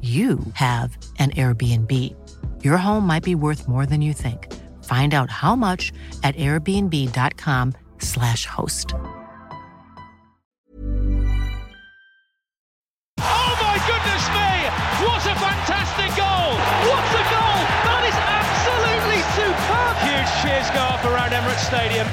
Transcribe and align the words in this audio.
you 0.00 0.38
have 0.54 0.96
an 1.18 1.32
Airbnb. 1.32 1.92
Your 2.64 2.78
home 2.78 3.06
might 3.06 3.22
be 3.22 3.34
worth 3.34 3.68
more 3.68 3.84
than 3.84 4.00
you 4.00 4.14
think. 4.14 4.50
Find 4.84 5.12
out 5.12 5.30
how 5.30 5.54
much 5.54 5.92
at 6.22 6.34
airbnb.com/slash 6.36 8.46
host. 8.46 8.94
Oh 13.18 13.52
my 13.60 13.76
goodness 13.84 14.24
me! 14.32 14.52
What 15.04 15.20
a 15.26 15.34
fantastic 15.36 16.16
goal! 16.16 16.56
What 16.88 17.04
a 17.12 17.24
goal! 17.28 17.60
That 17.84 18.08
is 18.08 18.16
absolutely 18.16 19.20
superb! 19.36 20.00
Huge 20.08 20.32
cheers 20.40 20.64
go 20.72 20.80
up 20.80 21.04
around 21.04 21.36
Emirates 21.36 21.60
Stadium. 21.66 22.08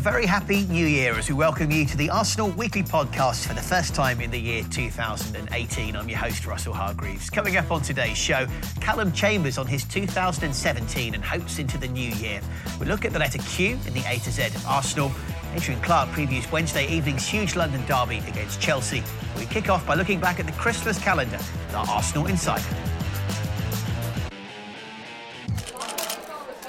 A 0.00 0.02
very 0.02 0.24
happy 0.24 0.64
new 0.68 0.86
year 0.86 1.12
as 1.18 1.28
we 1.28 1.34
welcome 1.34 1.70
you 1.70 1.84
to 1.84 1.94
the 1.94 2.08
Arsenal 2.08 2.48
Weekly 2.52 2.82
Podcast 2.82 3.46
for 3.46 3.52
the 3.52 3.60
first 3.60 3.94
time 3.94 4.22
in 4.22 4.30
the 4.30 4.38
year 4.38 4.64
2018. 4.70 5.94
I'm 5.94 6.08
your 6.08 6.18
host, 6.18 6.46
Russell 6.46 6.72
Hargreaves. 6.72 7.28
Coming 7.28 7.58
up 7.58 7.70
on 7.70 7.82
today's 7.82 8.16
show, 8.16 8.46
Callum 8.80 9.12
Chambers 9.12 9.58
on 9.58 9.66
his 9.66 9.84
2017 9.84 11.14
and 11.14 11.22
hopes 11.22 11.58
into 11.58 11.76
the 11.76 11.86
new 11.86 12.12
year. 12.12 12.40
We 12.80 12.86
look 12.86 13.04
at 13.04 13.12
the 13.12 13.18
letter 13.18 13.36
Q 13.40 13.78
in 13.86 13.92
the 13.92 14.02
A 14.06 14.18
to 14.20 14.30
Z 14.30 14.46
of 14.46 14.66
Arsenal. 14.66 15.12
Adrian 15.54 15.82
Clark 15.82 16.08
previews 16.08 16.50
Wednesday 16.50 16.88
evening's 16.88 17.28
huge 17.28 17.54
London 17.54 17.84
derby 17.84 18.22
against 18.26 18.58
Chelsea. 18.58 19.02
We 19.38 19.44
kick 19.44 19.68
off 19.68 19.86
by 19.86 19.96
looking 19.96 20.18
back 20.18 20.40
at 20.40 20.46
the 20.46 20.52
Christmas 20.52 20.98
calendar, 20.98 21.40
the 21.72 21.76
Arsenal 21.76 22.24
Insider. 22.24 22.89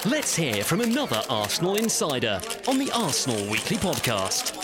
Let's 0.04 0.34
hear 0.34 0.64
from 0.64 0.80
another 0.80 1.22
Arsenal 1.30 1.76
insider 1.76 2.40
on 2.66 2.76
the 2.78 2.90
Arsenal 2.92 3.48
Weekly 3.48 3.76
Podcast. 3.76 4.56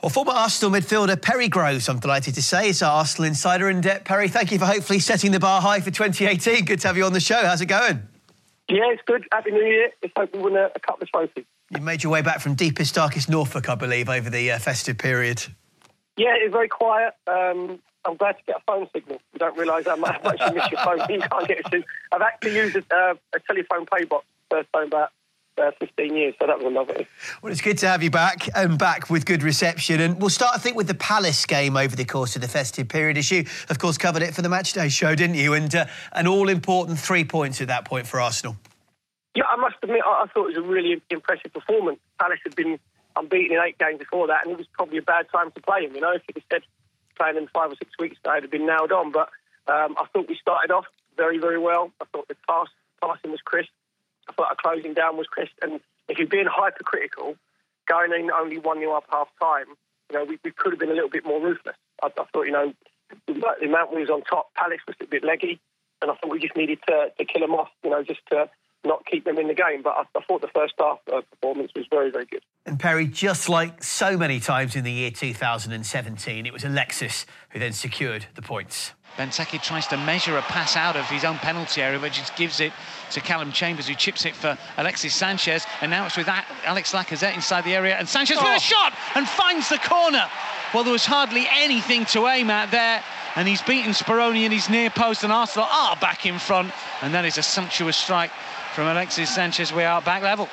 Well, 0.00 0.10
former 0.10 0.30
Arsenal 0.30 0.70
midfielder 0.78 1.20
Perry 1.20 1.48
Groves, 1.48 1.88
I'm 1.88 1.98
delighted 1.98 2.36
to 2.36 2.42
say, 2.42 2.68
is 2.68 2.80
our 2.80 2.98
Arsenal 2.98 3.26
insider. 3.26 3.68
in 3.68 3.84
uh, 3.84 3.98
Perry, 4.04 4.28
thank 4.28 4.52
you 4.52 4.60
for 4.60 4.66
hopefully 4.66 5.00
setting 5.00 5.32
the 5.32 5.40
bar 5.40 5.60
high 5.60 5.80
for 5.80 5.90
2018. 5.90 6.64
Good 6.64 6.78
to 6.80 6.86
have 6.86 6.96
you 6.96 7.04
on 7.04 7.12
the 7.12 7.18
show. 7.18 7.44
How's 7.44 7.60
it 7.60 7.66
going? 7.66 8.00
Yeah, 8.68 8.92
it's 8.92 9.02
good. 9.06 9.26
Happy 9.32 9.50
New 9.50 9.64
Year. 9.64 9.90
Let's 10.00 10.14
hope 10.16 10.32
we 10.32 10.38
win 10.38 10.54
a, 10.56 10.70
a 10.72 10.80
couple 10.80 11.02
of 11.02 11.10
trophies. 11.10 11.44
You 11.70 11.80
made 11.80 12.04
your 12.04 12.12
way 12.12 12.22
back 12.22 12.38
from 12.38 12.54
deepest, 12.54 12.94
darkest 12.94 13.28
Norfolk, 13.28 13.68
I 13.68 13.74
believe, 13.74 14.08
over 14.08 14.30
the 14.30 14.52
uh, 14.52 14.60
festive 14.60 14.98
period. 14.98 15.44
Yeah, 16.16 16.36
it 16.36 16.44
was 16.44 16.52
very 16.52 16.68
quiet. 16.68 17.14
Um, 17.26 17.80
I'm 18.04 18.16
glad 18.16 18.32
to 18.38 18.44
get 18.46 18.56
a 18.56 18.60
phone 18.66 18.88
signal. 18.92 19.20
You 19.32 19.38
don't 19.38 19.56
realise 19.56 19.86
how 19.86 19.96
much 19.96 20.20
you 20.24 20.52
miss 20.52 20.70
your 20.70 20.80
phone. 20.82 20.98
You 21.08 21.20
can't 21.20 21.48
get 21.48 21.58
it 21.60 21.70
to. 21.70 21.84
I've 22.12 22.22
actually 22.22 22.56
used 22.56 22.76
a, 22.76 22.94
uh, 22.94 23.14
a 23.34 23.40
telephone 23.40 23.86
pay 23.86 24.04
box 24.04 24.26
first 24.50 24.68
time 24.72 24.88
about 24.88 25.10
uh, 25.58 25.70
15 25.78 26.16
years, 26.16 26.34
so 26.40 26.46
that 26.46 26.58
was 26.58 26.66
a 26.66 26.70
novelty. 26.70 27.06
Well, 27.42 27.52
it's 27.52 27.60
good 27.60 27.78
to 27.78 27.88
have 27.88 28.02
you 28.02 28.10
back 28.10 28.48
and 28.56 28.78
back 28.78 29.10
with 29.10 29.24
good 29.24 29.42
reception. 29.42 30.00
And 30.00 30.20
we'll 30.20 30.30
start, 30.30 30.54
I 30.54 30.58
think, 30.58 30.76
with 30.76 30.88
the 30.88 30.94
Palace 30.94 31.44
game 31.46 31.76
over 31.76 31.94
the 31.94 32.04
course 32.04 32.34
of 32.36 32.42
the 32.42 32.48
festive 32.48 32.88
period. 32.88 33.18
As 33.18 33.30
you, 33.30 33.44
of 33.68 33.78
course, 33.78 33.98
covered 33.98 34.22
it 34.22 34.34
for 34.34 34.42
the 34.42 34.48
matchday 34.48 34.90
show, 34.90 35.14
didn't 35.14 35.36
you? 35.36 35.54
And 35.54 35.74
uh, 35.74 35.86
an 36.12 36.26
all 36.26 36.48
important 36.48 36.98
three 36.98 37.24
points 37.24 37.60
at 37.60 37.68
that 37.68 37.84
point 37.84 38.06
for 38.06 38.20
Arsenal. 38.20 38.56
Yeah, 39.34 39.44
I 39.48 39.56
must 39.56 39.76
admit, 39.82 40.02
I, 40.04 40.24
I 40.24 40.26
thought 40.32 40.50
it 40.50 40.56
was 40.56 40.64
a 40.64 40.68
really 40.68 41.00
impressive 41.10 41.52
performance. 41.52 41.98
Palace 42.18 42.40
had 42.44 42.54
been 42.54 42.78
unbeaten 43.16 43.56
in 43.56 43.62
eight 43.62 43.78
games 43.78 43.98
before 43.98 44.26
that, 44.26 44.44
and 44.44 44.52
it 44.52 44.58
was 44.58 44.66
probably 44.72 44.98
a 44.98 45.02
bad 45.02 45.26
time 45.30 45.50
to 45.52 45.60
play 45.60 45.84
him. 45.84 45.94
You 45.94 46.00
know, 46.00 46.12
if 46.12 46.22
you'd 46.34 46.42
said 46.50 46.62
playing 47.16 47.36
them 47.36 47.48
five 47.52 47.70
or 47.70 47.76
six 47.76 47.90
weeks 47.98 48.18
ago, 48.18 48.32
it'd 48.32 48.44
have 48.44 48.50
been 48.50 48.66
nailed 48.66 48.92
on. 48.92 49.12
But 49.12 49.28
um, 49.66 49.96
I 49.98 50.06
thought 50.12 50.28
we 50.28 50.36
started 50.36 50.72
off 50.72 50.86
very, 51.16 51.38
very 51.38 51.58
well. 51.58 51.92
I 52.00 52.04
thought 52.12 52.28
the 52.28 52.36
pass, 52.48 52.68
passing 53.00 53.30
was 53.30 53.40
crisp. 53.40 53.70
I 54.28 54.32
thought 54.32 54.48
our 54.48 54.56
closing 54.56 54.94
down 54.94 55.16
was 55.16 55.26
crisp. 55.26 55.52
And 55.62 55.80
if 56.08 56.18
you're 56.18 56.28
being 56.28 56.46
hypercritical, 56.48 57.36
going 57.88 58.12
in 58.12 58.30
only 58.30 58.58
1 58.58 58.78
0 58.78 58.92
up 58.92 59.04
half 59.10 59.28
time, 59.40 59.66
you 60.10 60.18
know, 60.18 60.24
we, 60.24 60.38
we 60.44 60.50
could 60.50 60.72
have 60.72 60.78
been 60.78 60.90
a 60.90 60.94
little 60.94 61.10
bit 61.10 61.24
more 61.24 61.40
ruthless. 61.40 61.76
I, 62.02 62.06
I 62.06 62.24
thought, 62.32 62.46
you 62.46 62.52
know, 62.52 62.72
the 63.26 63.66
amount 63.66 63.94
we 63.94 64.00
was 64.00 64.10
on 64.10 64.22
top, 64.22 64.54
Palace 64.54 64.80
was 64.86 64.96
a 65.00 65.06
bit 65.06 65.24
leggy, 65.24 65.60
and 66.00 66.10
I 66.10 66.14
thought 66.14 66.30
we 66.30 66.40
just 66.40 66.56
needed 66.56 66.78
to, 66.88 67.12
to 67.16 67.24
kill 67.24 67.42
them 67.42 67.54
off, 67.54 67.68
you 67.84 67.90
know, 67.90 68.02
just 68.02 68.20
to 68.30 68.48
not 68.84 69.04
keep 69.06 69.24
them 69.24 69.38
in 69.38 69.48
the 69.48 69.54
game. 69.54 69.82
But 69.82 69.94
I, 69.96 70.18
I 70.18 70.22
thought 70.22 70.40
the 70.40 70.48
first 70.48 70.74
half 70.78 70.98
uh, 71.12 71.20
performance 71.30 71.72
was 71.74 71.86
very, 71.90 72.10
very 72.10 72.26
good. 72.26 72.42
And 72.66 72.78
Perry, 72.78 73.06
just 73.06 73.48
like 73.48 73.82
so 73.82 74.16
many 74.16 74.40
times 74.40 74.76
in 74.76 74.84
the 74.84 74.92
year 74.92 75.10
2017, 75.10 76.46
it 76.46 76.52
was 76.52 76.64
Alexis 76.64 77.26
who 77.50 77.58
then 77.58 77.72
secured 77.72 78.26
the 78.34 78.42
points. 78.42 78.92
Benteke 79.16 79.60
tries 79.62 79.86
to 79.88 79.96
measure 79.98 80.38
a 80.38 80.42
pass 80.42 80.74
out 80.74 80.96
of 80.96 81.04
his 81.06 81.22
own 81.22 81.36
penalty 81.36 81.82
area, 81.82 81.98
but 81.98 82.12
just 82.12 82.34
gives 82.34 82.60
it 82.60 82.72
to 83.10 83.20
Callum 83.20 83.52
Chambers, 83.52 83.86
who 83.86 83.94
chips 83.94 84.24
it 84.24 84.34
for 84.34 84.56
Alexis 84.78 85.14
Sanchez. 85.14 85.66
And 85.82 85.90
now 85.90 86.06
it's 86.06 86.16
with 86.16 86.28
Alex 86.64 86.92
Lacazette 86.92 87.34
inside 87.34 87.64
the 87.64 87.74
area, 87.74 87.96
and 87.96 88.08
Sanchez 88.08 88.38
oh. 88.40 88.42
with 88.42 88.52
a 88.52 88.56
oh. 88.56 88.58
shot 88.58 88.94
and 89.14 89.28
finds 89.28 89.68
the 89.68 89.78
corner. 89.78 90.26
Well, 90.72 90.84
there 90.84 90.92
was 90.92 91.04
hardly 91.04 91.46
anything 91.50 92.06
to 92.06 92.26
aim 92.26 92.48
at 92.48 92.70
there. 92.70 93.02
And 93.34 93.48
he's 93.48 93.62
beaten 93.62 93.92
Speroni 93.92 94.44
in 94.44 94.52
his 94.52 94.68
near 94.68 94.90
post, 94.90 95.24
and 95.24 95.32
Arsenal 95.32 95.66
are 95.70 95.96
back 95.96 96.26
in 96.26 96.38
front. 96.38 96.72
And 97.00 97.14
that 97.14 97.24
is 97.24 97.38
a 97.38 97.42
sumptuous 97.42 97.96
strike 97.96 98.30
from 98.74 98.86
Alexis 98.86 99.28
Sanchez. 99.34 99.70
We 99.70 99.84
are 99.84 100.00
back 100.00 100.22
level. 100.22 100.48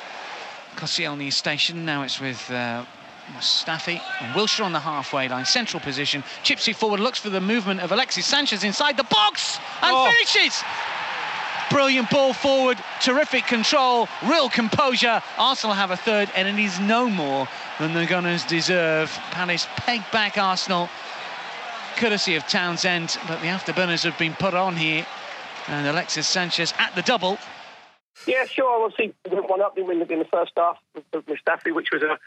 Koscielny 0.76 1.32
station. 1.32 1.86
Now 1.86 2.02
it's 2.02 2.20
with 2.20 2.50
uh, 2.50 2.84
Mustafi 3.32 3.98
and 4.20 4.34
Wilshere 4.34 4.64
on 4.64 4.72
the 4.72 4.80
halfway 4.80 5.26
line, 5.26 5.46
central 5.46 5.80
position. 5.80 6.22
Chips 6.42 6.68
it 6.68 6.76
forward, 6.76 7.00
looks 7.00 7.18
for 7.18 7.30
the 7.30 7.40
movement 7.40 7.80
of 7.80 7.92
Alexis 7.92 8.26
Sanchez 8.26 8.62
inside 8.62 8.98
the 8.98 9.04
box 9.04 9.58
and 9.80 9.96
oh. 9.96 10.12
finishes. 10.12 10.62
Brilliant 11.70 12.10
ball 12.10 12.34
forward, 12.34 12.76
terrific 13.00 13.46
control, 13.46 14.06
real 14.26 14.50
composure. 14.50 15.22
Arsenal 15.38 15.74
have 15.74 15.90
a 15.90 15.96
third, 15.96 16.28
and 16.36 16.46
it 16.46 16.62
is 16.62 16.78
no 16.80 17.08
more 17.08 17.48
than 17.78 17.94
the 17.94 18.04
Gunners 18.04 18.44
deserve. 18.44 19.10
Palace 19.30 19.66
peg 19.76 20.02
back 20.12 20.36
Arsenal, 20.36 20.90
courtesy 21.96 22.34
of 22.34 22.46
Townsend, 22.48 23.16
but 23.26 23.40
the 23.40 23.46
afterburners 23.46 24.04
have 24.04 24.18
been 24.18 24.34
put 24.34 24.52
on 24.52 24.76
here. 24.76 25.06
And 25.68 25.86
Alexis 25.86 26.26
Sanchez 26.26 26.74
at 26.78 26.94
the 26.94 27.02
double. 27.02 27.38
Yeah, 28.26 28.44
sure. 28.46 28.84
Obviously, 28.84 29.14
we 29.28 29.36
went 29.36 29.50
one 29.50 29.60
up, 29.60 29.74
didn't 29.74 29.88
win 29.88 30.02
in 30.02 30.18
the 30.18 30.24
first 30.26 30.52
half 30.56 30.78
with 30.94 31.26
Mustafi, 31.26 31.74
which 31.74 31.88
was 31.92 32.02
a, 32.02 32.18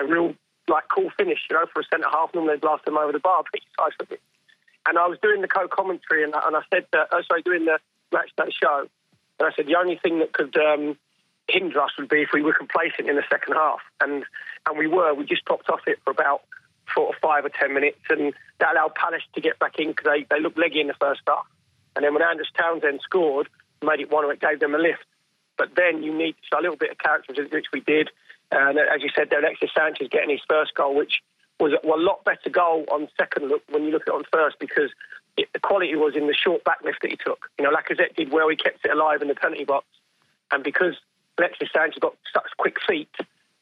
a 0.00 0.06
real 0.06 0.34
like 0.68 0.84
cool 0.94 1.10
finish, 1.16 1.40
you 1.50 1.56
know, 1.56 1.66
for 1.72 1.80
a 1.80 1.84
centre 1.90 2.08
half. 2.10 2.32
Normally 2.34 2.54
they 2.54 2.60
blast 2.60 2.84
them 2.84 2.96
over 2.96 3.12
the 3.12 3.18
bar. 3.18 3.42
And 4.86 4.98
I 4.98 5.06
was 5.06 5.18
doing 5.22 5.40
the 5.42 5.48
co-commentary, 5.48 6.24
and, 6.24 6.34
and 6.34 6.56
I 6.56 6.62
said, 6.72 6.86
that, 6.92 7.08
oh, 7.12 7.20
sorry, 7.26 7.42
doing 7.42 7.64
the 7.64 7.78
match 8.12 8.30
day 8.36 8.50
show, 8.50 8.86
and 9.38 9.48
I 9.48 9.52
said 9.54 9.66
the 9.66 9.76
only 9.76 9.96
thing 9.96 10.18
that 10.20 10.32
could 10.32 10.56
um, 10.56 10.96
hinder 11.48 11.80
us 11.80 11.90
would 11.98 12.08
be 12.08 12.22
if 12.22 12.30
we 12.32 12.42
were 12.42 12.54
complacent 12.54 13.08
in 13.08 13.16
the 13.16 13.24
second 13.30 13.54
half, 13.54 13.80
and 14.00 14.24
and 14.66 14.78
we 14.78 14.86
were. 14.86 15.14
We 15.14 15.24
just 15.24 15.44
popped 15.44 15.68
off 15.68 15.80
it 15.86 15.98
for 16.04 16.10
about 16.10 16.42
four 16.94 17.06
or 17.06 17.14
five 17.20 17.44
or 17.44 17.50
ten 17.50 17.74
minutes, 17.74 17.98
and 18.08 18.32
that 18.58 18.72
allowed 18.72 18.94
Palace 18.94 19.22
to 19.34 19.40
get 19.40 19.58
back 19.58 19.78
in 19.78 19.88
because 19.88 20.04
they, 20.04 20.26
they 20.30 20.40
looked 20.40 20.58
leggy 20.58 20.80
in 20.80 20.86
the 20.86 20.94
first 21.00 21.20
half. 21.26 21.46
And 21.96 22.04
then 22.04 22.14
when 22.14 22.22
Andros 22.22 22.50
Townsend 22.56 23.00
scored, 23.02 23.48
made 23.82 24.00
it 24.00 24.10
one, 24.10 24.30
it 24.30 24.40
gave 24.40 24.60
them 24.60 24.74
a 24.74 24.78
lift. 24.78 25.04
But 25.60 25.76
then 25.76 26.02
you 26.02 26.16
need 26.16 26.36
a 26.56 26.62
little 26.62 26.74
bit 26.74 26.90
of 26.90 26.96
character, 26.96 27.34
which 27.34 27.66
we 27.70 27.80
did. 27.80 28.08
And 28.50 28.78
as 28.78 29.02
you 29.02 29.10
said, 29.14 29.28
there, 29.28 29.40
Alexis 29.40 29.68
Sanchez 29.76 30.08
getting 30.10 30.30
his 30.30 30.40
first 30.48 30.74
goal, 30.74 30.94
which 30.94 31.20
was 31.60 31.74
a, 31.84 31.86
lot 31.86 32.24
better 32.24 32.48
goal 32.48 32.86
on 32.90 33.08
second 33.18 33.48
look 33.48 33.62
when 33.68 33.84
you 33.84 33.90
look 33.90 34.08
at 34.08 34.08
it 34.08 34.14
on 34.14 34.24
first 34.32 34.58
because 34.58 34.88
it, 35.36 35.50
the 35.52 35.58
quality 35.60 35.94
was 35.96 36.16
in 36.16 36.28
the 36.28 36.32
short 36.32 36.64
back 36.64 36.78
lift 36.82 37.02
that 37.02 37.10
he 37.10 37.18
took. 37.18 37.50
You 37.58 37.64
know, 37.66 37.76
Lacazette 37.76 38.16
did 38.16 38.32
well; 38.32 38.48
he 38.48 38.56
kept 38.56 38.86
it 38.86 38.90
alive 38.90 39.20
in 39.20 39.28
the 39.28 39.34
penalty 39.34 39.64
box, 39.64 39.84
and 40.50 40.64
because 40.64 40.94
Alexis 41.36 41.68
Sanchez 41.74 41.98
got 42.00 42.16
such 42.32 42.48
quick 42.56 42.78
feet, 42.88 43.14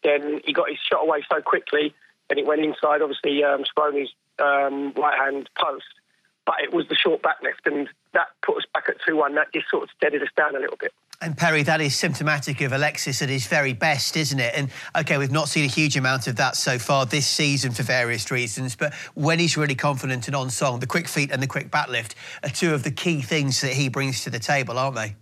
then 0.04 0.40
he 0.44 0.52
got 0.52 0.68
his 0.68 0.78
shot 0.78 1.02
away 1.02 1.24
so 1.28 1.42
quickly, 1.42 1.92
and 2.30 2.38
it 2.38 2.46
went 2.46 2.60
inside. 2.60 3.02
Obviously, 3.02 3.42
um, 3.42 3.64
Speroni's 3.64 4.14
um, 4.38 4.92
right 4.92 5.18
hand 5.18 5.50
post, 5.60 5.98
but 6.46 6.54
it 6.62 6.72
was 6.72 6.86
the 6.86 6.94
short 6.94 7.22
back 7.22 7.38
left, 7.42 7.66
and 7.66 7.88
that 8.12 8.28
put 8.46 8.56
us 8.56 8.64
back 8.72 8.84
at 8.88 8.98
2 9.04 9.16
1. 9.16 9.34
That 9.34 9.52
just 9.52 9.68
sort 9.68 9.82
of 9.82 9.88
steadied 9.96 10.22
us 10.22 10.28
down 10.36 10.54
a 10.54 10.60
little 10.60 10.78
bit. 10.78 10.92
And 11.20 11.36
Perry, 11.36 11.64
that 11.64 11.80
is 11.80 11.96
symptomatic 11.96 12.60
of 12.60 12.72
Alexis 12.72 13.22
at 13.22 13.28
his 13.28 13.44
very 13.48 13.72
best, 13.72 14.16
isn't 14.16 14.38
it? 14.38 14.54
And 14.54 14.70
okay, 14.96 15.18
we've 15.18 15.32
not 15.32 15.48
seen 15.48 15.64
a 15.64 15.68
huge 15.68 15.96
amount 15.96 16.28
of 16.28 16.36
that 16.36 16.54
so 16.54 16.78
far 16.78 17.06
this 17.06 17.26
season 17.26 17.72
for 17.72 17.82
various 17.82 18.30
reasons, 18.30 18.76
but 18.76 18.94
when 19.14 19.40
he's 19.40 19.56
really 19.56 19.74
confident 19.74 20.28
and 20.28 20.36
on 20.36 20.48
song, 20.48 20.78
the 20.78 20.86
quick 20.86 21.08
feet 21.08 21.32
and 21.32 21.42
the 21.42 21.48
quick 21.48 21.72
back 21.72 21.88
lift 21.88 22.14
are 22.44 22.50
two 22.50 22.72
of 22.72 22.84
the 22.84 22.92
key 22.92 23.20
things 23.20 23.60
that 23.62 23.72
he 23.72 23.88
brings 23.88 24.22
to 24.22 24.30
the 24.30 24.38
table, 24.38 24.78
aren't 24.78 24.94
they? 24.94 25.16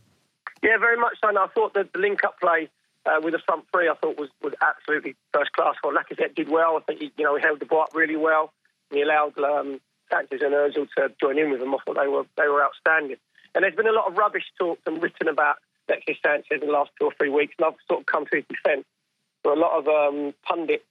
Yeah, 0.63 0.77
very 0.77 0.99
much 0.99 1.17
so. 1.23 1.31
And 1.31 1.39
I 1.39 1.47
thought 1.47 1.73
the 1.73 1.89
link 1.95 2.25
up 2.25 2.39
play 2.41 2.69
uh, 3.07 3.19
with 3.23 3.33
the 3.33 3.41
front 3.47 3.65
three, 3.73 3.89
I 3.89 3.95
thought 3.95 4.19
was, 4.19 4.29
was 4.43 4.53
absolutely 4.61 5.17
first 5.33 5.53
class. 5.53 5.77
Well, 5.83 5.95
Lacazette 5.95 6.35
did 6.35 6.51
well. 6.51 6.77
I 6.77 6.81
think 6.81 7.01
he, 7.01 7.13
you 7.17 7.25
know, 7.25 7.37
he 7.37 7.43
held 7.43 7.61
the 7.61 7.67
ball 7.67 7.83
up 7.83 7.95
really 7.95 8.17
well. 8.17 8.53
He 8.91 9.01
allowed 9.01 9.39
um, 9.39 9.81
Sanchez 10.13 10.43
and 10.43 10.53
Ozil 10.53 10.89
to 10.99 11.11
join 11.19 11.39
in 11.39 11.51
with 11.51 11.63
him. 11.63 11.75
I 11.75 11.79
thought 11.87 11.97
they 11.99 12.09
were 12.09 12.25
they 12.37 12.49
were 12.49 12.63
outstanding. 12.63 13.17
And 13.55 13.65
there's 13.65 13.75
been 13.75 13.87
a 13.87 13.93
lot 13.93 14.07
of 14.11 14.19
rubbish 14.19 14.45
talked 14.59 14.87
and 14.87 15.03
written 15.03 15.29
about 15.29 15.57
Alexis 15.89 16.17
Sanchez 16.25 16.61
in 16.63 16.67
the 16.67 16.73
last 16.73 16.91
two 16.99 17.07
or 17.07 17.13
three 17.19 17.31
weeks, 17.31 17.55
and 17.59 17.67
I've 17.67 17.81
sort 17.89 18.01
of 18.01 18.07
come 18.07 18.27
to 18.27 18.37
his 18.37 18.45
defence. 18.49 18.85
So 19.45 19.53
a 19.53 19.59
lot 19.59 19.79
of 19.79 19.87
um, 19.87 20.35
pundits 20.43 20.85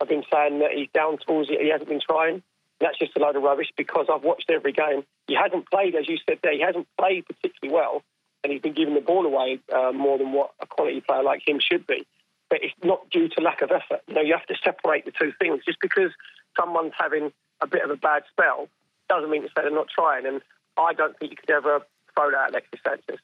have 0.00 0.08
been 0.08 0.24
saying 0.32 0.60
that 0.60 0.72
he's 0.72 0.88
down 0.92 1.18
tools, 1.26 1.48
he 1.48 1.68
hasn't 1.68 1.88
been 1.88 2.00
trying. 2.00 2.42
That's 2.80 2.98
just 2.98 3.16
a 3.16 3.20
load 3.20 3.36
of 3.36 3.42
rubbish 3.42 3.68
because 3.76 4.06
I've 4.12 4.24
watched 4.24 4.50
every 4.50 4.72
game. 4.72 5.04
He 5.26 5.34
hasn't 5.34 5.70
played, 5.70 5.94
as 5.94 6.08
you 6.08 6.16
said 6.28 6.38
there, 6.42 6.52
he 6.52 6.60
hasn't 6.60 6.88
played 6.98 7.26
particularly 7.26 7.74
well, 7.74 8.02
and 8.42 8.52
he's 8.52 8.62
been 8.62 8.72
giving 8.72 8.94
the 8.94 9.00
ball 9.00 9.26
away 9.26 9.60
uh, 9.72 9.92
more 9.92 10.16
than 10.18 10.32
what 10.32 10.52
a 10.60 10.66
quality 10.66 11.00
player 11.02 11.22
like 11.22 11.46
him 11.46 11.60
should 11.60 11.86
be. 11.86 12.06
But 12.48 12.64
it's 12.64 12.74
not 12.82 13.08
due 13.10 13.28
to 13.28 13.40
lack 13.42 13.60
of 13.62 13.70
effort. 13.70 14.00
You 14.08 14.14
know, 14.14 14.22
you 14.22 14.32
have 14.32 14.46
to 14.46 14.56
separate 14.64 15.04
the 15.04 15.12
two 15.12 15.32
things. 15.38 15.62
Just 15.64 15.78
because 15.80 16.10
someone's 16.58 16.94
having 16.98 17.32
a 17.60 17.66
bit 17.66 17.84
of 17.84 17.90
a 17.90 17.96
bad 17.96 18.22
spell 18.30 18.68
doesn't 19.08 19.30
mean 19.30 19.42
to 19.42 19.48
say 19.48 19.62
they're 19.62 19.70
not 19.70 19.88
trying. 19.88 20.26
And 20.26 20.40
I 20.76 20.94
don't 20.94 21.16
think 21.18 21.32
you 21.32 21.36
could 21.36 21.50
ever 21.50 21.82
throw 22.16 22.30
that 22.30 22.46
at 22.46 22.50
Alexis 22.50 22.80
Sanchez. 22.84 23.20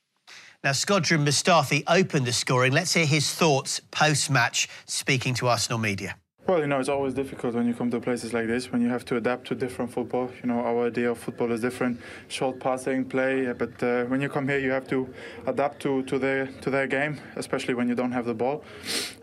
Now, 0.65 0.71
Shkodran 0.71 1.25
Mustafi 1.25 1.85
opened 1.87 2.27
the 2.27 2.33
scoring. 2.33 2.73
Let's 2.73 2.95
hear 2.95 3.07
his 3.07 3.33
thoughts 3.33 3.81
post 3.91 4.31
match, 4.31 4.69
speaking 4.87 5.35
to 5.35 5.49
Arsenal 5.49 5.79
media. 5.79 6.17
Well, 6.47 6.61
you 6.61 6.69
know, 6.69 6.79
it's 6.79 6.89
always 6.89 7.13
difficult 7.13 7.55
when 7.55 7.67
you 7.67 7.75
come 7.75 7.91
to 7.91 7.99
places 7.99 8.33
like 8.33 8.47
this, 8.47 8.71
when 8.71 8.81
you 8.81 8.89
have 8.89 9.05
to 9.07 9.17
adapt 9.17 9.49
to 9.49 9.57
different 9.57 9.93
football. 9.93 10.31
You 10.43 10.49
know, 10.49 10.61
our 10.61 10.87
idea 10.87 11.11
of 11.11 11.19
football 11.19 11.51
is 11.51 11.61
different, 11.61 12.01
short 12.29 12.61
passing, 12.61 13.05
play. 13.05 13.53
But 13.53 13.83
uh, 13.83 14.05
when 14.05 14.21
you 14.21 14.29
come 14.29 14.47
here, 14.49 14.59
you 14.59 14.71
have 14.71 14.87
to 14.89 15.13
adapt 15.47 15.83
to, 15.83 16.05
to 16.05 16.19
their 16.19 16.47
to 16.47 16.71
their 16.71 16.87
game, 16.87 17.21
especially 17.35 17.75
when 17.75 17.89
you 17.89 17.97
don't 17.97 18.13
have 18.13 18.27
the 18.27 18.35
ball. 18.35 18.63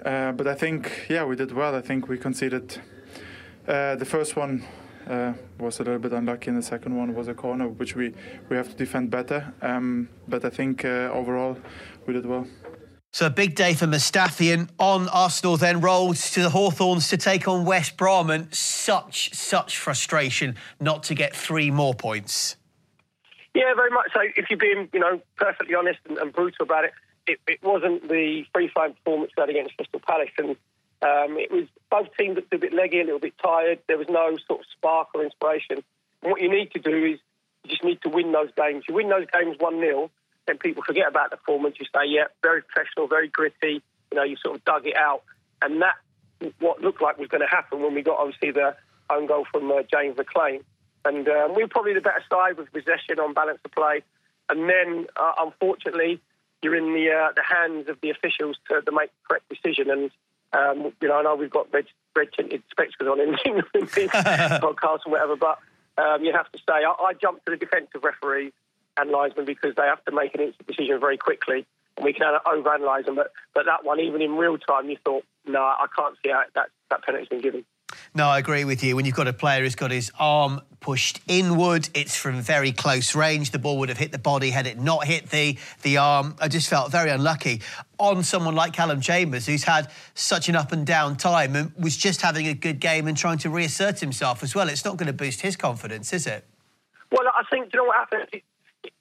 Uh, 0.05 0.33
but 0.33 0.47
I 0.47 0.53
think, 0.53 1.07
yeah, 1.09 1.23
we 1.23 1.37
did 1.37 1.53
well. 1.53 1.73
I 1.75 1.81
think 1.81 2.09
we 2.09 2.17
conceded 2.17 2.81
uh, 3.67 3.95
the 3.95 4.05
first 4.05 4.35
one 4.35 4.65
uh, 5.07 5.33
was 5.59 5.79
a 5.79 5.83
little 5.83 5.99
bit 5.99 6.13
unlucky 6.13 6.49
in 6.49 6.55
the 6.55 6.61
second 6.61 6.95
one 6.95 7.13
was 7.13 7.27
a 7.27 7.33
corner 7.33 7.67
which 7.67 7.95
we, 7.95 8.13
we 8.49 8.55
have 8.55 8.69
to 8.69 8.75
defend 8.75 9.09
better 9.09 9.53
um, 9.61 10.09
but 10.27 10.43
I 10.45 10.49
think 10.49 10.85
uh, 10.85 11.09
overall 11.11 11.57
we 12.05 12.13
did 12.13 12.25
well. 12.25 12.47
So 13.11 13.27
a 13.27 13.29
big 13.29 13.53
day 13.53 13.75
for 13.75 13.85
Mustafi 13.85 14.51
and 14.53 14.71
on 14.79 15.07
Arsenal 15.09 15.55
then 15.55 15.81
rolled 15.81 16.15
to 16.15 16.41
the 16.41 16.49
Hawthorns 16.49 17.09
to 17.09 17.17
take 17.17 17.47
on 17.47 17.63
West 17.63 17.95
Brom 17.95 18.31
and 18.31 18.53
such 18.53 19.33
such 19.35 19.77
frustration 19.77 20.55
not 20.79 21.03
to 21.03 21.13
get 21.13 21.35
three 21.35 21.69
more 21.69 21.93
points. 21.93 22.55
Yeah, 23.53 23.71
very 23.75 23.91
much 23.91 24.09
so. 24.13 24.21
If 24.35 24.49
you're 24.49 24.57
being, 24.57 24.89
you 24.93 24.99
know, 24.99 25.21
perfectly 25.37 25.75
honest 25.75 25.99
and, 26.09 26.17
and 26.17 26.33
brutal 26.33 26.63
about 26.63 26.85
it, 26.85 26.93
it, 27.27 27.39
it 27.47 27.59
wasn't 27.61 28.09
the 28.09 28.45
free 28.51 28.67
flowing 28.67 28.93
performance 28.93 29.31
we 29.37 29.41
had 29.41 29.49
against 29.49 29.77
Crystal 29.77 30.01
Palace 30.07 30.31
and 30.39 30.55
um, 31.03 31.37
it 31.37 31.51
was 31.51 31.67
both 31.91 32.07
teams 32.17 32.35
looked 32.35 32.53
a 32.53 32.57
bit 32.57 32.73
leggy, 32.73 33.01
a 33.01 33.03
little 33.03 33.19
bit 33.19 33.33
tired. 33.37 33.79
There 33.87 33.97
was 33.97 34.07
no 34.09 34.37
sort 34.47 34.61
of 34.61 34.65
spark 34.71 35.09
or 35.13 35.23
inspiration. 35.23 35.83
And 36.21 36.31
what 36.31 36.41
you 36.41 36.49
need 36.49 36.71
to 36.71 36.79
do 36.79 36.95
is 36.95 37.19
you 37.63 37.69
just 37.69 37.83
need 37.83 38.01
to 38.03 38.09
win 38.09 38.31
those 38.31 38.49
games. 38.55 38.85
You 38.87 38.95
win 38.95 39.09
those 39.09 39.27
games 39.31 39.57
1 39.59 39.79
0, 39.79 40.09
then 40.47 40.57
people 40.57 40.81
forget 40.83 41.07
about 41.07 41.31
the 41.31 41.37
performance. 41.37 41.75
You 41.79 41.85
say, 41.93 42.07
yeah, 42.07 42.25
very 42.41 42.61
professional, 42.61 43.07
very 43.07 43.27
gritty. 43.27 43.81
You 44.11 44.15
know, 44.15 44.23
you 44.23 44.37
sort 44.37 44.55
of 44.55 44.65
dug 44.65 44.87
it 44.87 44.95
out. 44.95 45.23
And 45.61 45.81
that, 45.81 45.95
what 46.59 46.81
looked 46.81 47.01
like 47.01 47.17
was 47.17 47.27
going 47.27 47.41
to 47.41 47.47
happen 47.47 47.81
when 47.81 47.93
we 47.93 48.01
got 48.01 48.19
obviously 48.19 48.51
the 48.51 48.75
own 49.09 49.27
goal 49.27 49.45
from 49.51 49.69
uh, 49.71 49.83
James 49.91 50.15
McLean. 50.17 50.61
And 51.05 51.27
um, 51.27 51.53
we 51.53 51.63
were 51.63 51.69
probably 51.69 51.93
the 51.93 52.01
better 52.01 52.23
side 52.29 52.57
with 52.57 52.71
possession 52.71 53.19
on 53.19 53.33
balance 53.33 53.59
of 53.65 53.71
play. 53.71 54.03
And 54.49 54.69
then, 54.69 55.07
uh, 55.17 55.33
unfortunately, 55.39 56.21
you're 56.61 56.75
in 56.75 56.93
the 56.93 57.11
uh, 57.11 57.33
the 57.35 57.43
hands 57.43 57.89
of 57.89 57.99
the 58.01 58.09
officials 58.09 58.57
to, 58.69 58.81
to 58.81 58.91
make 58.91 59.09
the 59.09 59.27
correct 59.27 59.49
decision. 59.49 59.89
And 59.89 60.11
um, 60.53 60.93
you 61.01 61.07
know, 61.07 61.15
I 61.15 61.21
know 61.23 61.35
we've 61.35 61.49
got 61.49 61.73
red, 61.73 61.85
red 62.15 62.27
tinted 62.35 62.63
spectacles 62.71 63.09
on 63.09 63.19
in, 63.19 63.29
in 63.45 63.61
podcast 63.61 64.99
and 65.05 65.11
whatever, 65.11 65.35
but 65.35 65.59
um, 65.97 66.23
you 66.23 66.31
have 66.33 66.51
to 66.51 66.57
say, 66.59 66.83
I, 66.85 66.93
I 66.99 67.13
jumped 67.13 67.45
to 67.45 67.51
the 67.51 67.57
defensive 67.57 68.03
referees 68.03 68.51
and 68.97 69.09
linesmen 69.09 69.45
because 69.45 69.75
they 69.75 69.83
have 69.83 70.03
to 70.05 70.11
make 70.11 70.35
an 70.35 70.41
instant 70.41 70.67
decision 70.67 70.99
very 70.99 71.17
quickly, 71.17 71.65
and 71.97 72.05
we 72.05 72.13
can 72.13 72.33
overanalyse 72.45 73.05
them. 73.05 73.15
But, 73.15 73.31
but 73.53 73.65
that 73.65 73.83
one, 73.83 73.99
even 73.99 74.21
in 74.21 74.35
real 74.35 74.57
time, 74.57 74.89
you 74.89 74.97
thought, 75.03 75.23
no, 75.45 75.61
I 75.61 75.85
can't 75.95 76.15
see 76.23 76.31
how 76.31 76.43
that, 76.55 76.67
that 76.89 77.03
penalty's 77.03 77.29
been 77.29 77.41
given. 77.41 77.65
No, 78.15 78.27
I 78.27 78.37
agree 78.37 78.63
with 78.63 78.83
you. 78.83 78.95
When 78.95 79.05
you've 79.05 79.15
got 79.15 79.27
a 79.27 79.33
player 79.33 79.61
who's 79.61 79.75
got 79.75 79.89
his 79.89 80.11
arm 80.19 80.61
pushed 80.79 81.19
inward, 81.27 81.89
it's 81.95 82.15
from 82.15 82.41
very 82.41 82.71
close 82.71 83.15
range. 83.15 83.51
The 83.51 83.57
ball 83.59 83.79
would 83.79 83.89
have 83.89 83.97
hit 83.97 84.11
the 84.11 84.19
body 84.19 84.51
had 84.51 84.67
it 84.67 84.79
not 84.79 85.05
hit 85.05 85.29
the 85.29 85.57
the 85.81 85.97
arm. 85.97 86.35
I 86.39 86.47
just 86.47 86.69
felt 86.69 86.91
very 86.91 87.09
unlucky 87.09 87.61
on 87.97 88.23
someone 88.23 88.53
like 88.53 88.73
Callum 88.73 89.01
Chambers, 89.01 89.47
who's 89.47 89.63
had 89.63 89.89
such 90.13 90.47
an 90.47 90.55
up 90.55 90.71
and 90.71 90.85
down 90.85 91.15
time 91.15 91.55
and 91.55 91.73
was 91.75 91.97
just 91.97 92.21
having 92.21 92.47
a 92.47 92.53
good 92.53 92.79
game 92.79 93.07
and 93.07 93.17
trying 93.17 93.39
to 93.39 93.49
reassert 93.49 93.99
himself 93.99 94.43
as 94.43 94.53
well. 94.53 94.69
It's 94.69 94.85
not 94.85 94.97
going 94.97 95.07
to 95.07 95.13
boost 95.13 95.41
his 95.41 95.55
confidence, 95.55 96.13
is 96.13 96.27
it? 96.27 96.45
Well, 97.11 97.27
I 97.27 97.43
think 97.49 97.73
you 97.73 97.79
know 97.79 97.85
what 97.85 97.95
happens. 97.95 98.29
It, 98.33 98.43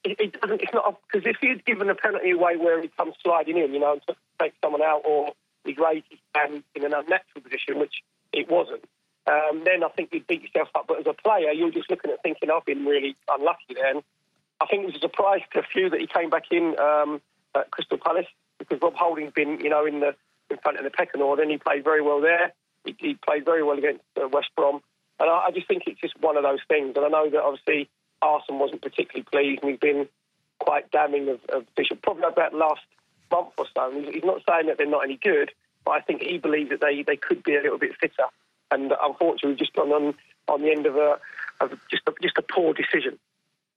it, 0.05 0.41
doesn't. 0.41 0.63
It's 0.63 0.73
not 0.73 0.99
because 1.11 1.27
if 1.27 1.37
he'd 1.41 1.65
given 1.65 1.91
a 1.91 1.95
penalty 1.95 2.31
away 2.31 2.57
where 2.57 2.81
he 2.81 2.89
comes 2.89 3.15
sliding 3.23 3.59
in, 3.59 3.75
you 3.75 3.81
know, 3.81 3.99
to 4.07 4.17
take 4.41 4.55
someone 4.63 4.83
out, 4.83 5.03
or 5.05 5.33
he's 5.65 5.77
raised 5.77 6.07
his 6.09 6.19
hand 6.35 6.63
in 6.75 6.85
an 6.85 6.95
unnatural 6.95 7.43
position, 7.43 7.79
which 7.79 8.03
it 8.33 8.51
wasn't. 8.51 8.85
Um, 9.27 9.63
then 9.65 9.85
I 9.85 9.89
think 9.89 10.11
you'd 10.13 10.27
beat 10.27 10.43
yourself 10.43 10.69
up. 10.75 10.87
But 10.89 11.01
as 11.01 11.07
a 11.07 11.13
player, 11.13 11.53
you're 11.53 11.71
just 11.71 11.91
looking 11.91 12.11
at 12.11 12.23
thinking, 12.23 12.51
I've 12.51 12.65
been 12.65 12.85
really 12.85 13.17
unlucky 13.29 13.75
then. 13.75 14.03
I 14.61 14.67
think 14.67 14.83
it 14.83 14.87
was 14.87 14.97
a 14.97 15.01
surprise 15.01 15.41
to 15.53 15.61
a 15.61 15.63
few 15.63 15.91
that 15.91 16.01
he 16.01 16.07
came 16.07 16.31
back 16.31 16.45
in 16.51 16.79
um, 16.79 17.21
at 17.55 17.71
Crystal 17.71 17.99
Palace 17.99 18.27
because 18.59 18.81
Rob 18.81 18.95
Holding's 18.95 19.33
been, 19.33 19.61
you 19.61 19.71
know, 19.71 19.87
in 19.87 20.01
the 20.01 20.15
in 20.51 20.59
front 20.59 20.79
of 20.79 20.85
the 20.85 20.91
pecking 20.91 21.23
order, 21.23 21.43
and 21.43 21.51
he 21.51 21.57
played 21.57 21.83
very 21.83 22.03
well 22.03 22.21
there. 22.21 22.53
He, 22.85 22.95
he 22.99 23.15
played 23.15 23.45
very 23.45 23.63
well 23.63 23.79
against 23.79 24.03
uh, 24.23 24.29
West 24.29 24.51
Brom, 24.57 24.83
and 25.19 25.31
I, 25.31 25.47
I, 25.47 25.51
just 25.51 25.67
think 25.67 25.85
it's 25.87 26.01
just 26.01 26.21
one 26.21 26.37
of 26.37 26.43
those 26.43 26.61
things. 26.69 26.93
And 26.97 27.05
I 27.05 27.09
know 27.09 27.31
that 27.31 27.43
obviously 27.43 27.89
Arsene 28.21 28.59
wasn't 28.59 28.83
particularly 28.83 29.27
pleased, 29.31 29.63
and 29.63 29.71
he's 29.71 29.81
been 29.81 30.09
quite 30.59 30.91
damning 30.91 31.29
of, 31.29 31.41
of 31.49 31.65
Bishop, 31.75 32.03
probably 32.03 32.25
about 32.25 32.55
last 32.55 32.83
month 33.31 33.51
or 33.57 33.67
so. 33.75 33.91
He's, 33.93 34.15
he's 34.15 34.25
not 34.25 34.43
saying 34.49 34.67
that 34.67 34.79
they're 34.79 34.87
not 34.87 35.05
any 35.05 35.17
good, 35.17 35.51
but 35.85 35.93
I 35.93 36.01
think 36.01 36.23
he 36.23 36.39
believes 36.39 36.71
that 36.71 36.81
they, 36.81 37.03
they 37.03 37.17
could 37.17 37.43
be 37.43 37.57
a 37.57 37.61
little 37.61 37.79
bit 37.79 37.97
fitter 37.97 38.25
and 38.73 38.93
unfortunately 39.03 39.51
we've 39.51 39.59
just 39.59 39.75
gone 39.75 39.91
on 39.91 40.15
on 40.49 40.63
the 40.63 40.71
end 40.71 40.87
of 40.87 40.97
a 40.97 41.19
of 41.61 41.79
just 41.91 42.03
a, 42.09 42.13
just 42.21 42.37
a 42.39 42.43
poor 42.43 42.75
decision. 42.75 43.19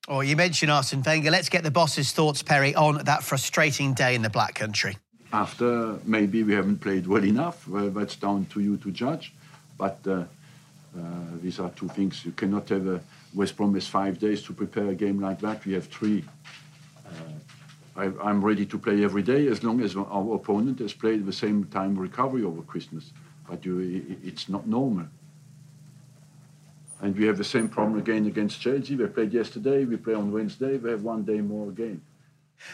Oh, 0.08 0.22
you 0.22 0.36
mentioned 0.36 0.72
Arsene 0.72 1.04
Wenger. 1.04 1.32
Let's 1.32 1.50
get 1.50 1.64
the 1.64 1.72
boss's 1.72 2.12
thoughts, 2.12 2.42
Perry, 2.42 2.76
on 2.76 3.04
that 3.06 3.24
frustrating 3.24 3.94
day 3.94 4.16
in 4.16 4.22
the 4.22 4.30
Black 4.30 4.56
Country. 4.56 4.98
After 5.34 6.00
maybe 6.06 6.44
we 6.44 6.54
haven't 6.54 6.80
played 6.80 7.08
well 7.08 7.24
enough, 7.24 7.68
well, 7.68 7.90
that's 7.90 8.16
down 8.16 8.46
to 8.48 8.60
you 8.60 8.78
to 8.78 8.92
judge. 8.92 9.34
But 9.78 10.00
uh, 10.08 10.12
uh, 10.12 10.26
these 11.42 11.60
are 11.60 11.70
two 11.72 11.90
things. 11.90 12.24
You 12.24 12.32
cannot 12.32 12.70
have 12.70 12.88
a 12.88 13.02
West 13.34 13.58
Brom 13.58 13.74
has 13.74 13.88
five 13.88 14.18
days 14.18 14.42
to 14.44 14.54
prepare 14.54 14.90
a 14.90 14.96
game 14.96 15.20
like 15.20 15.40
that. 15.42 15.66
We 15.66 15.74
have 15.74 15.88
three. 15.88 16.24
Uh, 17.06 17.10
I, 17.96 18.06
am 18.30 18.44
ready 18.44 18.66
to 18.66 18.78
play 18.78 19.04
every 19.04 19.24
day 19.24 19.48
as 19.48 19.64
long 19.64 19.82
as 19.82 19.96
our 19.96 20.36
opponent 20.36 20.80
has 20.80 20.94
played 20.94 21.26
the 21.26 21.34
same 21.34 21.66
time 21.66 21.98
recovery 21.98 22.44
over 22.44 22.62
Christmas 22.62 23.12
but 23.48 23.66
you, 23.66 24.18
it's 24.24 24.50
not 24.50 24.68
normal. 24.68 25.06
And 27.02 27.16
we 27.16 27.26
have 27.26 27.38
the 27.38 27.44
same 27.44 27.68
problem 27.68 28.00
again 28.00 28.26
against 28.26 28.60
Chelsea. 28.60 28.96
We 28.96 29.06
played 29.08 29.34
yesterday, 29.34 29.86
we 29.86 29.98
play 29.98 30.14
on 30.14 30.32
Wednesday, 30.32 30.78
we 30.78 30.90
have 30.90 31.04
one 31.04 31.24
day 31.24 31.42
more 31.42 31.70
again. 31.70 32.02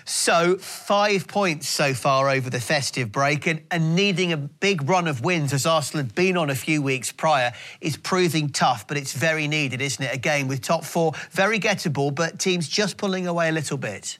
So, 0.06 0.58
five 0.58 1.28
points 1.28 1.68
so 1.68 1.96
far 1.96 2.30
over 2.30 2.52
the 2.52 2.60
festive 2.60 3.12
break, 3.12 3.48
and, 3.48 3.64
and, 3.72 3.96
needing 3.96 4.32
a 4.32 4.38
big 4.38 4.88
run 4.88 5.08
of 5.08 5.22
wins, 5.22 5.54
as 5.54 5.66
Arsenal 5.66 6.06
had 6.06 6.14
been 6.14 6.38
on 6.38 6.52
a 6.52 6.56
few 6.56 6.84
weeks 6.84 7.12
prior, 7.12 7.52
is 7.82 7.98
proving 7.98 8.52
tough, 8.52 8.88
but 8.88 8.96
it's 8.96 9.12
very 9.12 9.48
needed, 9.48 9.82
isn't 9.82 10.06
it? 10.06 10.14
Again, 10.14 10.48
with 10.48 10.62
top 10.62 10.86
four, 10.86 11.14
very 11.32 11.60
gettable, 11.60 12.14
but 12.14 12.38
teams 12.38 12.70
just 12.70 12.98
pulling 12.98 13.26
away 13.26 13.50
a 13.50 13.52
little 13.52 13.78
bit. 13.78 14.20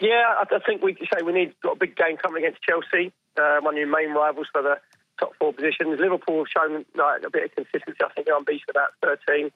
Yeah, 0.00 0.34
I, 0.40 0.58
think 0.66 0.82
we 0.82 0.96
say 1.12 1.22
we 1.22 1.32
need 1.32 1.54
got 1.62 1.76
a 1.76 1.78
big 1.78 1.94
game 1.94 2.16
coming 2.16 2.42
against 2.42 2.62
Chelsea, 2.62 3.12
uh, 3.36 3.60
one 3.60 3.74
of 3.74 3.78
your 3.78 3.86
main 3.86 4.12
rivals 4.12 4.46
for 4.50 4.62
the 4.62 4.80
top 5.18 5.32
four 5.38 5.52
positions. 5.52 6.00
Liverpool 6.00 6.38
have 6.38 6.48
shown 6.48 6.86
like, 6.94 7.22
a 7.22 7.30
bit 7.30 7.44
of 7.44 7.54
consistency. 7.54 7.98
I 8.02 8.08
think 8.08 8.26
they're 8.26 8.36
unbeaten 8.36 8.64
about 8.70 8.88
13. 9.02 9.50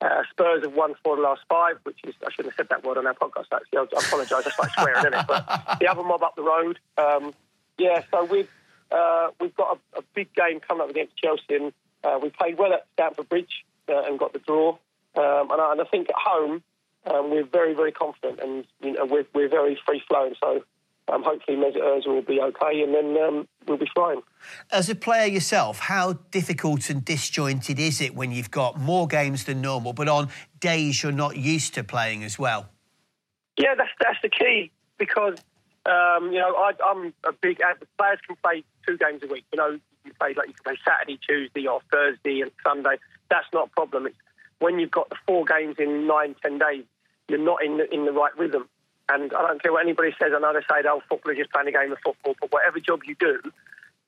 Uh, 0.00 0.22
Spurs 0.30 0.64
have 0.64 0.72
won 0.72 0.94
four 1.04 1.12
of 1.12 1.18
the 1.18 1.22
last 1.22 1.42
five, 1.48 1.76
which 1.82 1.98
is, 2.04 2.14
I 2.26 2.32
shouldn't 2.32 2.54
have 2.54 2.66
said 2.66 2.68
that 2.70 2.82
word 2.82 2.96
on 2.96 3.06
our 3.06 3.12
podcast, 3.12 3.52
actually. 3.52 3.78
I, 3.78 3.82
I 3.82 4.00
apologise. 4.00 4.44
That's 4.44 4.58
like 4.58 4.70
swearing, 4.72 4.96
isn't 4.96 5.14
it? 5.14 5.26
But 5.28 5.76
the 5.78 5.86
other 5.88 6.02
mob 6.02 6.22
up 6.22 6.34
the 6.34 6.42
road. 6.42 6.78
Um, 6.96 7.34
yeah, 7.76 8.02
so 8.10 8.24
we've, 8.24 8.48
uh, 8.90 9.28
we've 9.38 9.54
got 9.54 9.78
a, 9.94 9.98
a, 9.98 10.02
big 10.14 10.34
game 10.34 10.60
coming 10.60 10.82
up 10.82 10.88
against 10.88 11.16
Chelsea. 11.18 11.56
And, 11.56 11.72
uh, 12.02 12.18
we 12.22 12.30
played 12.30 12.56
well 12.56 12.72
at 12.72 12.86
Stamford 12.94 13.28
Bridge 13.28 13.66
uh, 13.90 14.04
and 14.04 14.18
got 14.18 14.32
the 14.32 14.38
draw. 14.38 14.70
Um, 15.16 15.50
and, 15.50 15.60
I, 15.60 15.72
and 15.72 15.80
I 15.82 15.84
think 15.84 16.08
at 16.08 16.16
home 16.16 16.62
um, 17.06 17.30
we're 17.30 17.44
very, 17.44 17.74
very 17.74 17.92
confident, 17.92 18.40
and 18.40 18.64
you 18.82 18.92
know, 18.92 19.06
we're, 19.06 19.26
we're 19.34 19.48
very 19.48 19.78
free 19.86 20.02
flowing. 20.08 20.34
So 20.42 20.62
um, 21.08 21.22
hopefully 21.22 21.56
Mesut 21.56 21.80
Ozil 21.82 22.06
will 22.06 22.22
be 22.22 22.40
okay, 22.40 22.82
and 22.82 22.94
then 22.94 23.16
um, 23.22 23.48
we'll 23.66 23.78
be 23.78 23.90
fine. 23.94 24.18
As 24.70 24.88
a 24.88 24.94
player 24.94 25.26
yourself, 25.26 25.78
how 25.78 26.14
difficult 26.30 26.90
and 26.90 27.04
disjointed 27.04 27.78
is 27.78 28.00
it 28.00 28.14
when 28.14 28.32
you've 28.32 28.50
got 28.50 28.78
more 28.78 29.06
games 29.06 29.44
than 29.44 29.60
normal, 29.60 29.92
but 29.92 30.08
on 30.08 30.28
days 30.60 31.02
you're 31.02 31.12
not 31.12 31.36
used 31.36 31.74
to 31.74 31.84
playing 31.84 32.22
as 32.22 32.38
well? 32.38 32.68
Yeah, 33.56 33.74
that's 33.76 33.90
that's 34.00 34.18
the 34.22 34.28
key 34.28 34.70
because 34.98 35.38
um, 35.86 36.32
you 36.32 36.38
know 36.38 36.54
I, 36.54 36.72
am 36.90 37.12
a 37.24 37.32
big. 37.32 37.58
The 37.58 37.86
players 37.98 38.18
can 38.26 38.36
play 38.42 38.64
two 38.86 38.96
games 38.96 39.22
a 39.22 39.26
week. 39.26 39.44
You 39.52 39.58
know, 39.58 39.78
you 40.04 40.12
play 40.18 40.34
like 40.34 40.48
you 40.48 40.54
can 40.54 40.64
play 40.64 40.78
Saturday, 40.86 41.18
Tuesday, 41.26 41.66
or 41.66 41.80
Thursday 41.92 42.40
and 42.40 42.50
Sunday. 42.64 42.96
That's 43.30 43.46
not 43.52 43.68
a 43.68 43.70
problem. 43.70 44.06
It's 44.06 44.16
when 44.60 44.78
you've 44.78 44.90
got 44.90 45.08
the 45.10 45.16
four 45.26 45.44
games 45.44 45.76
in 45.78 46.06
nine, 46.06 46.36
ten 46.40 46.58
days, 46.58 46.84
you're 47.28 47.38
not 47.38 47.64
in 47.64 47.78
the, 47.78 47.92
in 47.92 48.04
the 48.04 48.12
right 48.12 48.36
rhythm. 48.38 48.68
And 49.08 49.32
I 49.32 49.48
don't 49.48 49.62
care 49.62 49.72
what 49.72 49.84
anybody 49.84 50.14
says. 50.20 50.32
I 50.34 50.38
know 50.38 50.52
they 50.52 50.60
say, 50.60 50.86
"Oh, 50.86 51.02
football 51.08 51.32
is 51.32 51.38
just 51.38 51.50
playing 51.50 51.68
a 51.68 51.72
game 51.72 51.90
of 51.90 51.98
football." 52.04 52.34
But 52.40 52.52
whatever 52.52 52.78
job 52.78 53.00
you 53.04 53.16
do, 53.18 53.40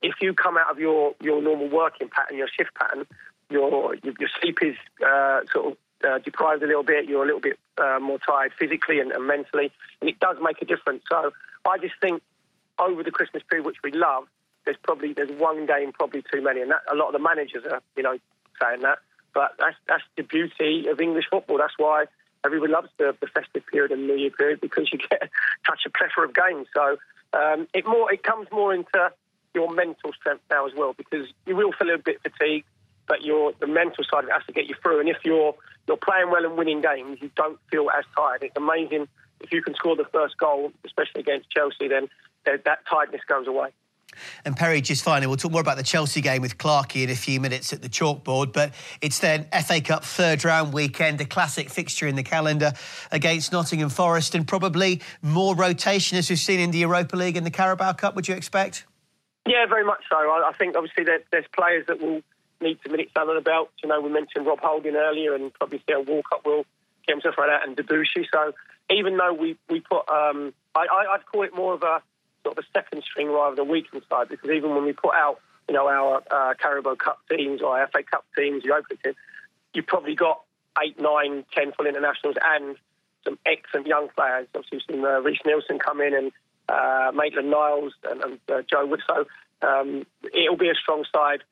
if 0.01 0.15
you 0.21 0.33
come 0.33 0.57
out 0.57 0.71
of 0.71 0.79
your, 0.79 1.15
your 1.21 1.43
normal 1.43 1.69
working 1.69 2.09
pattern, 2.09 2.39
your 2.39 2.49
shift 2.49 2.73
pattern, 2.75 3.07
your 3.51 3.97
your 3.97 4.29
sleep 4.41 4.59
is 4.63 4.77
uh, 5.05 5.41
sort 5.53 5.73
of 5.73 5.77
uh, 6.09 6.19
deprived 6.19 6.63
a 6.63 6.67
little 6.67 6.83
bit. 6.83 7.09
You're 7.09 7.23
a 7.23 7.27
little 7.27 7.41
bit 7.41 7.59
uh, 7.79 7.99
more 8.01 8.19
tired 8.19 8.53
physically 8.59 9.01
and, 9.01 9.13
and, 9.13 9.27
mentally, 9.27 9.73
and 10.01 10.09
it 10.09 10.21
does 10.21 10.37
make 10.41 10.61
a 10.63 10.65
difference. 10.65 11.03
So 11.11 11.33
I 11.67 11.79
just 11.79 11.95
think 12.01 12.23
over 12.79 13.03
the 13.03 13.11
Christmas 13.11 13.43
period, 13.49 13.67
which 13.67 13.83
we 13.85 13.93
love, 13.93 14.25
there's 14.65 14.79
probably 14.83 15.13
there's 15.13 15.31
one 15.39 15.67
game 15.67 15.93
probably 15.93 16.23
too 16.33 16.43
many, 16.43 16.61
and 16.61 16.71
that, 16.71 16.83
a 16.91 16.95
lot 16.95 17.09
of 17.09 17.13
the 17.13 17.19
managers 17.19 17.65
are 17.71 17.81
you 17.97 18.03
know 18.03 18.17
saying 18.61 18.83
that. 18.83 18.99
But 19.35 19.53
that's 19.59 19.77
that's 19.89 20.03
the 20.17 20.23
beauty 20.23 20.89
of 20.89 21.01
English 21.01 21.27
football. 21.31 21.59
That's 21.59 21.75
why 21.79 22.07
everyone 22.45 22.71
loves 22.71 22.89
the, 22.99 23.15
the 23.21 23.27
festive 23.27 23.65
period 23.71 23.93
and 23.93 24.07
New 24.07 24.17
Year 24.17 24.31
period 24.31 24.61
because 24.61 24.93
you 24.93 24.99
get 24.99 25.31
such 25.67 25.81
a 25.87 25.91
plethora 25.91 26.29
of 26.29 26.35
games. 26.35 26.67
So 26.75 26.97
um, 27.33 27.67
it 27.73 27.87
more 27.87 28.13
it 28.13 28.23
comes 28.23 28.49
more 28.51 28.75
into 28.75 29.13
your 29.55 29.73
mental 29.73 30.13
strength 30.13 30.43
now 30.51 30.67
as 30.67 30.73
well 30.77 30.95
because 30.95 31.29
you 31.47 31.57
will 31.57 31.73
feel 31.73 31.91
a 31.91 31.99
bit 31.99 32.21
fatigued, 32.23 32.67
but 33.07 33.23
your 33.23 33.53
the 33.61 33.67
mental 33.67 34.05
side 34.05 34.25
of 34.25 34.31
it 34.31 34.33
has 34.33 34.47
to 34.47 34.53
get 34.53 34.67
you 34.67 34.75
through. 34.83 35.01
And 35.01 35.09
if 35.09 35.19
you're 35.25 35.55
you're 35.87 35.97
playing 35.97 36.31
well 36.31 36.45
and 36.45 36.57
winning 36.57 36.81
games, 36.81 37.19
you 37.21 37.31
don't 37.37 37.59
feel 37.71 37.91
as 37.91 38.05
tired. 38.17 38.43
It's 38.43 38.57
amazing 38.57 39.09
if 39.43 39.53
you 39.53 39.63
can 39.63 39.75
score 39.75 39.97
the 39.97 40.07
first 40.13 40.39
goal, 40.39 40.73
especially 40.85 41.21
against 41.21 41.51
Chelsea, 41.51 41.89
then 41.89 42.09
that 42.45 42.79
tiredness 42.89 43.23
goes 43.29 43.47
away. 43.47 43.71
And 44.45 44.57
Perry, 44.57 44.81
just 44.81 45.03
finally, 45.03 45.27
we'll 45.27 45.37
talk 45.37 45.53
more 45.53 45.61
about 45.61 45.77
the 45.77 45.83
Chelsea 45.83 46.21
game 46.21 46.43
with 46.43 46.59
Clarkey 46.59 47.05
in 47.05 47.11
a 47.11 47.15
few 47.15 47.41
minutes 47.41 47.73
at 47.73 47.83
the 47.83 47.89
chalkboard. 47.89 48.53
But 48.53 48.73
it's 49.01 49.19
then 49.19 49.47
FA 49.65 49.81
Cup 49.81 50.05
third 50.05 50.45
round 50.45 50.73
weekend, 50.73 51.21
a 51.21 51.25
classic 51.25 51.71
fixture 51.71 52.07
in 52.07 52.17
the 52.17 52.23
calendar 52.23 52.73
against 53.11 53.53
Nottingham 53.53 53.91
Forest, 53.91 54.35
and 54.35 54.47
probably 54.47 55.01
more 55.23 55.55
rotation 55.55 56.19
as 56.19 56.31
we've 56.31 56.39
seen 56.39 56.61
in 56.61 56.71
the 56.71 56.79
Europa 56.79 57.17
League 57.17 57.37
and 57.37 57.47
the 57.47 57.51
Carabao 57.51 57.93
Cup. 57.95 58.15
Would 58.15 58.29
you 58.29 58.35
expect? 58.35 58.87
Yeah, 59.47 59.67
very 59.67 59.85
much 59.85 60.05
so. 60.09 60.17
I, 60.17 60.53
think 60.57 60.77
obviously 60.77 61.05
there, 61.05 61.21
there's 61.33 61.47
players 61.53 61.85
that 61.89 62.01
will 62.01 62.23
need 62.61 62.79
some 62.83 62.93
minutes 62.93 63.11
under 63.17 63.35
the 63.35 63.41
belt. 63.41 63.71
You 63.83 63.89
know, 63.89 64.01
we 64.01 64.09
mentioned 64.09 64.47
Rob 64.47 64.61
Holding 64.61 64.95
earlier, 64.95 65.35
and 65.35 65.53
probably 65.55 65.83
Theo 65.87 66.01
Walcott 66.03 66.45
will 66.45 66.65
get 67.07 67.15
himself 67.15 67.37
right 67.39 67.51
out, 67.51 67.67
and 67.67 67.77
Debuchy. 67.77 68.27
So 68.33 68.53
even 68.91 69.17
though 69.17 69.33
we 69.33 69.57
we 69.69 69.81
put, 69.81 70.09
um, 70.09 70.55
I, 70.75 70.87
I'd 71.11 71.27
call 71.31 71.43
it 71.43 71.55
more 71.55 71.75
of 71.75 71.83
a 71.83 72.03
sort 72.43 72.59
of 72.59 72.65
a 72.65 72.79
second 72.79 73.03
string 73.05 73.31
rather 73.31 73.57
than 73.57 73.69
weakened 73.69 74.03
side 74.09 74.29
because 74.29 74.51
even 74.51 74.75
when 74.75 74.85
we 74.85 74.93
put 74.93 75.15
out, 75.15 75.41
you 75.69 75.75
know, 75.75 75.89
our 75.89 76.23
uh, 76.31 76.55
Carabao 76.55 76.97
Cup 76.97 77.21
teams 77.31 77.63
or 77.63 77.87
FA 77.93 78.03
Cup 78.03 78.25
teams, 78.37 78.65
Europa 78.65 78.97
team, 79.03 79.15
you've 79.75 79.87
probably 79.87 80.15
got 80.15 80.43
eight, 80.83 81.01
nine, 81.01 81.45
ten 81.55 81.73
full 81.73 81.87
internationals 81.87 82.37
and 82.43 82.77
some 83.25 83.39
excellent 83.47 83.87
young 83.87 84.09
players. 84.17 84.49
Obviously, 84.55 84.79
we've 84.89 84.97
seen 84.97 85.05
uh, 85.05 85.21
Reiss 85.21 85.39
Nelson 85.47 85.79
come 85.79 86.01
in 86.01 86.15
and 86.15 86.33
uh, 86.69 87.13
Maitland 87.15 87.51
Niles 87.51 87.93
and, 88.09 88.23
and 88.23 88.39
uh, 88.51 88.63
Joe 88.69 88.87
Wood. 88.87 89.01
So 89.07 89.27
um, 89.67 90.07
it'll 90.35 90.57
be 90.57 90.71
a 90.71 90.75
strong 90.75 91.05
side. 91.13 91.43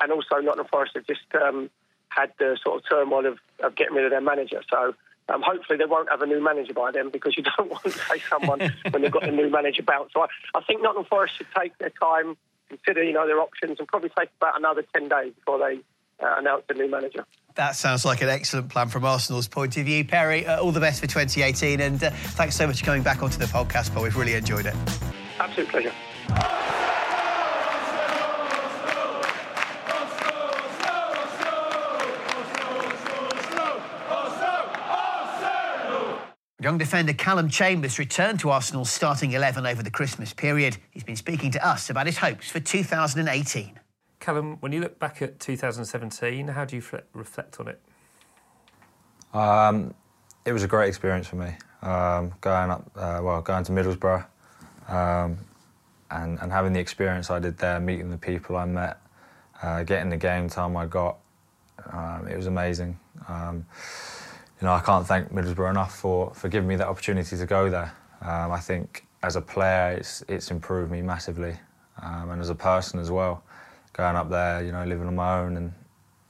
And 0.00 0.12
also, 0.12 0.36
Nottingham 0.36 0.66
Forest 0.70 0.92
have 0.94 1.06
just 1.06 1.22
um, 1.42 1.70
had 2.08 2.32
the 2.38 2.58
sort 2.62 2.82
of 2.82 2.88
turmoil 2.88 3.26
of, 3.26 3.38
of 3.62 3.74
getting 3.74 3.94
rid 3.94 4.04
of 4.04 4.10
their 4.10 4.20
manager. 4.20 4.62
So 4.70 4.94
um, 5.32 5.42
hopefully, 5.42 5.78
they 5.78 5.84
won't 5.84 6.08
have 6.08 6.22
a 6.22 6.26
new 6.26 6.42
manager 6.42 6.72
by 6.72 6.90
then 6.92 7.10
because 7.10 7.36
you 7.36 7.44
don't 7.56 7.70
want 7.70 7.82
to 7.84 7.90
say 7.90 8.20
someone 8.30 8.60
when 8.90 9.02
they've 9.02 9.10
got 9.10 9.24
a 9.28 9.32
new 9.32 9.50
manager 9.50 9.82
bout. 9.82 10.10
So 10.12 10.22
I, 10.22 10.26
I 10.54 10.62
think 10.62 10.82
Nottingham 10.82 11.06
Forest 11.06 11.36
should 11.38 11.48
take 11.56 11.76
their 11.78 11.90
time, 11.90 12.36
consider 12.68 13.02
you 13.02 13.12
know 13.12 13.26
their 13.26 13.40
options, 13.40 13.78
and 13.78 13.88
probably 13.88 14.10
take 14.16 14.30
about 14.40 14.58
another 14.58 14.84
ten 14.94 15.08
days 15.08 15.32
before 15.34 15.58
they 15.58 15.80
uh, 16.24 16.36
announce 16.38 16.64
a 16.68 16.74
new 16.74 16.90
manager. 16.90 17.24
That 17.56 17.74
sounds 17.74 18.04
like 18.04 18.20
an 18.20 18.28
excellent 18.28 18.68
plan 18.68 18.88
from 18.88 19.04
Arsenal's 19.04 19.48
point 19.48 19.76
of 19.78 19.86
view. 19.86 20.04
Perry, 20.04 20.46
uh, 20.46 20.60
all 20.60 20.72
the 20.72 20.80
best 20.80 21.00
for 21.00 21.06
2018, 21.06 21.80
and 21.80 22.02
uh, 22.02 22.10
thanks 22.10 22.54
so 22.54 22.66
much 22.66 22.80
for 22.80 22.84
coming 22.84 23.02
back 23.02 23.22
onto 23.22 23.38
the 23.38 23.46
podcast, 23.46 23.92
Paul. 23.94 24.02
We've 24.02 24.16
really 24.16 24.34
enjoyed 24.34 24.66
it. 24.66 24.74
Absolute 25.38 25.68
pleasure. 25.68 26.85
Young 36.66 36.78
defender 36.78 37.12
Callum 37.12 37.48
Chambers 37.48 37.96
returned 37.96 38.40
to 38.40 38.50
Arsenal's 38.50 38.90
starting 38.90 39.30
11 39.30 39.64
over 39.66 39.84
the 39.84 39.90
Christmas 39.90 40.32
period. 40.32 40.76
He's 40.90 41.04
been 41.04 41.14
speaking 41.14 41.52
to 41.52 41.64
us 41.64 41.90
about 41.90 42.06
his 42.06 42.18
hopes 42.18 42.50
for 42.50 42.58
2018. 42.58 43.78
Callum, 44.18 44.56
when 44.58 44.72
you 44.72 44.80
look 44.80 44.98
back 44.98 45.22
at 45.22 45.38
2017, 45.38 46.48
how 46.48 46.64
do 46.64 46.74
you 46.74 46.82
reflect 47.12 47.60
on 47.60 47.68
it? 47.68 47.80
Um, 49.32 49.94
it 50.44 50.52
was 50.52 50.64
a 50.64 50.66
great 50.66 50.88
experience 50.88 51.28
for 51.28 51.36
me. 51.36 51.54
Um, 51.82 52.32
going 52.40 52.72
up, 52.72 52.90
uh, 52.96 53.20
well, 53.22 53.40
going 53.42 53.62
to 53.62 53.70
Middlesbrough, 53.70 54.26
um, 54.88 55.38
and, 56.10 56.36
and 56.40 56.50
having 56.50 56.72
the 56.72 56.80
experience 56.80 57.30
I 57.30 57.38
did 57.38 57.58
there, 57.58 57.78
meeting 57.78 58.10
the 58.10 58.18
people 58.18 58.56
I 58.56 58.64
met, 58.64 58.98
uh, 59.62 59.84
getting 59.84 60.10
the 60.10 60.16
game 60.16 60.48
time 60.48 60.76
I 60.76 60.86
got, 60.86 61.18
um, 61.92 62.26
it 62.26 62.36
was 62.36 62.48
amazing. 62.48 62.98
You 64.60 64.66
know, 64.66 64.72
I 64.72 64.80
can't 64.80 65.06
thank 65.06 65.32
Middlesbrough 65.32 65.68
enough 65.68 65.98
for, 65.98 66.32
for 66.34 66.48
giving 66.48 66.66
me 66.66 66.76
that 66.76 66.88
opportunity 66.88 67.36
to 67.36 67.46
go 67.46 67.68
there. 67.68 67.92
Um, 68.22 68.52
I 68.52 68.58
think 68.58 69.06
as 69.22 69.36
a 69.36 69.42
player, 69.42 69.96
it's, 69.98 70.24
it's 70.28 70.50
improved 70.50 70.90
me 70.90 71.02
massively, 71.02 71.56
um, 72.02 72.30
and 72.30 72.40
as 72.40 72.48
a 72.48 72.54
person 72.54 72.98
as 72.98 73.10
well. 73.10 73.42
Going 73.92 74.16
up 74.16 74.30
there, 74.30 74.64
you 74.64 74.72
know, 74.72 74.84
living 74.84 75.06
on 75.08 75.14
my 75.14 75.40
own 75.40 75.58
and, 75.58 75.72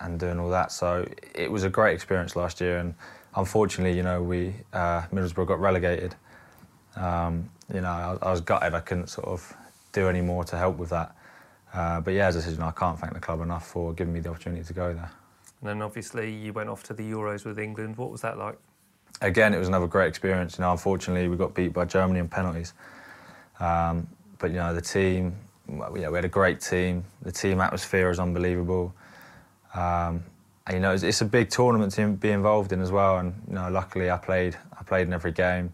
and 0.00 0.18
doing 0.18 0.40
all 0.40 0.50
that. 0.50 0.72
So 0.72 1.06
it 1.34 1.50
was 1.50 1.62
a 1.62 1.70
great 1.70 1.94
experience 1.94 2.34
last 2.34 2.60
year, 2.60 2.78
and 2.78 2.94
unfortunately, 3.36 3.96
you 3.96 4.02
know, 4.02 4.20
we 4.20 4.54
uh, 4.72 5.02
Middlesbrough 5.12 5.46
got 5.46 5.60
relegated. 5.60 6.16
Um, 6.96 7.48
you 7.72 7.80
know, 7.80 7.88
I, 7.88 8.18
I, 8.22 8.30
was 8.30 8.40
gutted 8.40 8.74
I 8.74 8.80
couldn't 8.80 9.08
sort 9.08 9.28
of 9.28 9.54
do 9.92 10.08
any 10.08 10.20
more 10.20 10.42
to 10.44 10.56
help 10.56 10.78
with 10.78 10.90
that. 10.90 11.14
Uh, 11.72 12.00
but 12.00 12.14
yeah, 12.14 12.26
as 12.26 12.36
I 12.36 12.40
said, 12.40 12.58
I 12.58 12.70
can't 12.72 12.98
thank 12.98 13.12
the 13.12 13.20
club 13.20 13.40
enough 13.40 13.68
for 13.68 13.92
giving 13.92 14.14
me 14.14 14.20
the 14.20 14.30
opportunity 14.30 14.64
to 14.64 14.72
go 14.72 14.94
there. 14.94 15.10
And 15.60 15.68
then 15.68 15.82
obviously 15.82 16.32
you 16.32 16.52
went 16.52 16.68
off 16.68 16.82
to 16.84 16.94
the 16.94 17.02
Euros 17.02 17.44
with 17.44 17.58
England. 17.58 17.96
What 17.96 18.10
was 18.10 18.20
that 18.22 18.38
like? 18.38 18.58
Again, 19.22 19.54
it 19.54 19.58
was 19.58 19.68
another 19.68 19.86
great 19.86 20.08
experience. 20.08 20.58
You 20.58 20.62
know, 20.62 20.72
unfortunately, 20.72 21.28
we 21.28 21.36
got 21.36 21.54
beat 21.54 21.72
by 21.72 21.86
Germany 21.86 22.20
in 22.20 22.28
penalties. 22.28 22.74
Um, 23.58 24.06
but 24.38 24.50
you 24.50 24.58
know, 24.58 24.74
the 24.74 24.82
team, 24.82 25.34
you 25.68 25.76
know, 25.76 25.90
we 25.90 26.16
had 26.16 26.24
a 26.24 26.28
great 26.28 26.60
team. 26.60 27.04
The 27.22 27.32
team 27.32 27.60
atmosphere 27.60 28.10
is 28.10 28.18
unbelievable. 28.18 28.94
Um, 29.74 30.22
and, 30.66 30.74
you 30.74 30.80
know, 30.80 30.92
it's, 30.92 31.02
it's, 31.02 31.20
a 31.20 31.24
big 31.24 31.48
tournament 31.48 31.92
to 31.94 32.08
be 32.08 32.30
involved 32.30 32.72
in 32.72 32.80
as 32.80 32.90
well. 32.90 33.18
And 33.18 33.34
you 33.48 33.54
know, 33.54 33.70
luckily, 33.70 34.10
I 34.10 34.16
played. 34.16 34.56
I 34.78 34.82
played 34.82 35.06
in 35.06 35.12
every 35.12 35.32
game, 35.32 35.72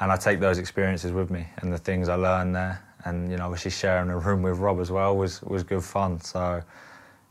and 0.00 0.10
I 0.10 0.16
take 0.16 0.40
those 0.40 0.58
experiences 0.58 1.12
with 1.12 1.30
me 1.30 1.46
and 1.58 1.72
the 1.72 1.78
things 1.78 2.08
I 2.08 2.16
learned 2.16 2.54
there. 2.56 2.82
And 3.04 3.30
you 3.30 3.36
know, 3.36 3.44
obviously 3.44 3.70
sharing 3.70 4.10
a 4.10 4.18
room 4.18 4.42
with 4.42 4.58
Rob 4.58 4.80
as 4.80 4.90
well 4.90 5.16
was 5.16 5.42
was 5.42 5.62
good 5.62 5.84
fun. 5.84 6.20
So 6.20 6.62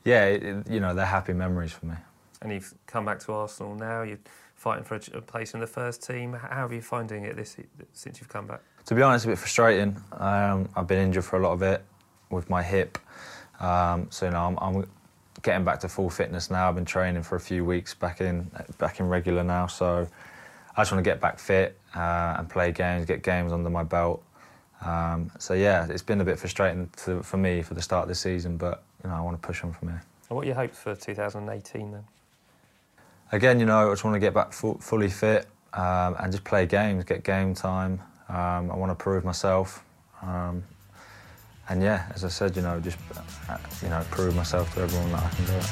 yeah, 0.03 0.25
it, 0.25 0.67
you 0.70 0.79
know, 0.79 0.93
they're 0.93 1.05
happy 1.05 1.34
memories 1.34 1.72
for 1.72 1.86
me. 1.86 1.96
And 2.41 2.51
you've 2.51 2.74
come 2.88 3.05
back 3.05 3.20
to 3.22 3.34
Arsenal 3.34 3.75
now. 3.75 4.01
You're 4.01 4.17
fighting 4.55 4.84
for 4.84 4.96
a 4.96 5.22
place 5.22 5.53
in 5.53 5.60
the 5.60 5.67
first 5.67 6.05
team. 6.05 6.34
How 6.34 6.67
are 6.67 6.74
you 6.74 6.81
finding 6.81 7.24
it 7.25 7.36
this 7.36 7.58
since 7.93 8.20
you've 8.20 8.29
come 8.29 8.48
back? 8.48 8.62
To 8.86 8.96
be 8.96 9.01
honest, 9.01 9.25
a 9.25 9.29
bit 9.29 9.38
frustrating. 9.38 9.96
Um, 10.13 10.70
I've 10.75 10.88
been 10.88 11.00
injured 11.00 11.25
for 11.25 11.38
a 11.38 11.41
lot 11.41 11.53
of 11.53 11.62
it 11.62 11.84
with 12.29 12.50
my 12.50 12.63
hip, 12.63 12.98
um, 13.60 14.08
so 14.10 14.25
you 14.25 14.31
know 14.31 14.46
I'm, 14.46 14.58
I'm, 14.60 14.89
getting 15.43 15.65
back 15.65 15.79
to 15.79 15.89
full 15.89 16.10
fitness 16.10 16.51
now. 16.51 16.70
I've 16.70 16.75
been 16.75 16.86
training 16.86 17.24
for 17.24 17.36
a 17.36 17.39
few 17.39 17.65
weeks 17.65 17.93
back 17.93 18.22
in 18.22 18.50
back 18.77 19.00
in 19.00 19.08
regular 19.08 19.43
now, 19.43 19.67
so 19.67 20.08
I 20.75 20.81
just 20.81 20.91
want 20.91 21.03
to 21.03 21.10
get 21.10 21.20
back 21.20 21.39
fit 21.39 21.77
uh, 21.96 22.36
and 22.38 22.50
play 22.50 22.72
games, 22.72 23.05
get 23.05 23.24
games 23.24 23.51
under 23.51 23.70
my 23.70 23.84
belt. 23.84 24.24
Um, 24.86 25.31
so 25.39 25.53
yeah, 25.53 25.88
it's 25.89 26.01
been 26.01 26.22
a 26.22 26.24
bit 26.24 26.39
frustrating 26.39 26.89
to, 27.05 27.22
for 27.22 27.38
me 27.38 27.62
for 27.62 27.74
the 27.74 27.81
start 27.81 28.03
of 28.03 28.10
the 28.10 28.15
season, 28.15 28.58
but 28.58 28.84
you 29.03 29.10
know, 29.10 29.15
I 29.15 29.22
want 29.22 29.41
to 29.41 29.46
push 29.46 29.63
on 29.63 29.74
from 29.74 29.89
here. 29.89 30.03
And 30.29 30.36
what 30.36 30.43
are 30.43 30.48
your 30.48 30.55
hopes 30.55 30.77
for 30.77 30.96
2018 30.96 31.91
then? 31.91 32.03
Again, 33.31 33.60
you 33.60 33.65
know, 33.65 33.89
I 33.89 33.91
just 33.93 34.03
want 34.03 34.15
to 34.15 34.20
get 34.20 34.34
back 34.34 34.53
fully 34.53 35.10
fit 35.10 35.48
um, 35.74 36.15
and 36.20 36.31
just 36.31 36.43
play 36.43 36.65
games, 36.65 37.03
get 37.03 37.24
game 37.24 37.53
time. 37.53 38.01
Um, 38.29 38.72
I 38.72 38.75
want 38.75 38.91
to 38.91 38.96
prove 38.96 39.24
myself. 39.24 39.84
Um, 40.22 40.63
and 41.70 41.81
yeah, 41.81 42.12
as 42.13 42.25
I 42.25 42.27
said, 42.27 42.55
you 42.55 42.62
know, 42.62 42.79
just 42.79 42.98
uh, 43.50 43.58
you 43.81 43.89
know, 43.89 44.03
prove 44.12 44.36
myself 44.36 44.74
to 44.75 44.81
everyone 44.81 45.12
that 45.12 45.24
I 45.24 45.29
can 45.29 45.46
do 45.46 45.53
it. 45.53 45.72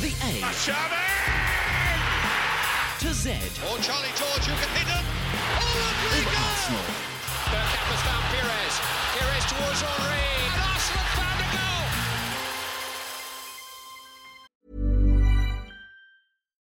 The 0.00 0.12
A 0.24 0.40
To 3.00 3.12
Z. 3.12 3.30
Or 3.68 3.78
Charlie 3.78 4.08
George 4.16 4.46
who 4.46 4.54
can 4.66 4.77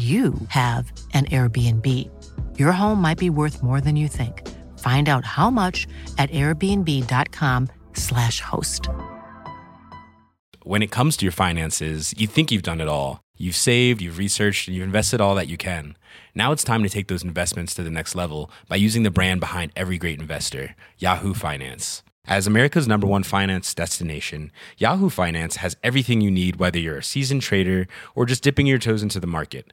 you 0.00 0.32
have 0.48 0.90
an 1.12 1.26
Airbnb. 1.26 1.86
Your 2.58 2.72
home 2.72 3.02
might 3.02 3.18
be 3.18 3.28
worth 3.28 3.62
more 3.62 3.82
than 3.82 3.96
you 3.96 4.08
think. 4.08 4.48
Find 4.78 5.10
out 5.10 5.26
how 5.26 5.50
much 5.50 5.86
at 6.16 6.30
airbnb.com/slash 6.30 8.40
host. 8.40 8.88
When 10.62 10.82
it 10.82 10.90
comes 10.90 11.18
to 11.18 11.26
your 11.26 11.32
finances, 11.32 12.14
you 12.16 12.26
think 12.26 12.50
you've 12.50 12.62
done 12.62 12.80
it 12.80 12.88
all. 12.88 13.20
You've 13.36 13.56
saved, 13.56 14.00
you've 14.00 14.16
researched, 14.16 14.68
and 14.68 14.76
you've 14.76 14.86
invested 14.86 15.20
all 15.20 15.34
that 15.34 15.48
you 15.48 15.58
can. 15.58 15.98
Now 16.34 16.52
it's 16.52 16.64
time 16.64 16.82
to 16.82 16.88
take 16.88 17.08
those 17.08 17.22
investments 17.22 17.74
to 17.74 17.82
the 17.82 17.90
next 17.90 18.14
level 18.14 18.50
by 18.68 18.76
using 18.76 19.02
the 19.02 19.10
brand 19.10 19.40
behind 19.40 19.70
every 19.76 19.98
great 19.98 20.18
investor, 20.18 20.76
Yahoo 20.96 21.34
Finance. 21.34 22.02
As 22.26 22.46
America's 22.46 22.86
number 22.86 23.06
one 23.06 23.22
finance 23.22 23.74
destination, 23.74 24.52
Yahoo 24.78 25.10
Finance 25.10 25.56
has 25.56 25.76
everything 25.82 26.20
you 26.20 26.30
need, 26.30 26.56
whether 26.56 26.78
you're 26.78 26.98
a 26.98 27.02
seasoned 27.02 27.42
trader 27.42 27.86
or 28.14 28.24
just 28.24 28.42
dipping 28.42 28.66
your 28.66 28.78
toes 28.78 29.02
into 29.02 29.20
the 29.20 29.26
market. 29.26 29.72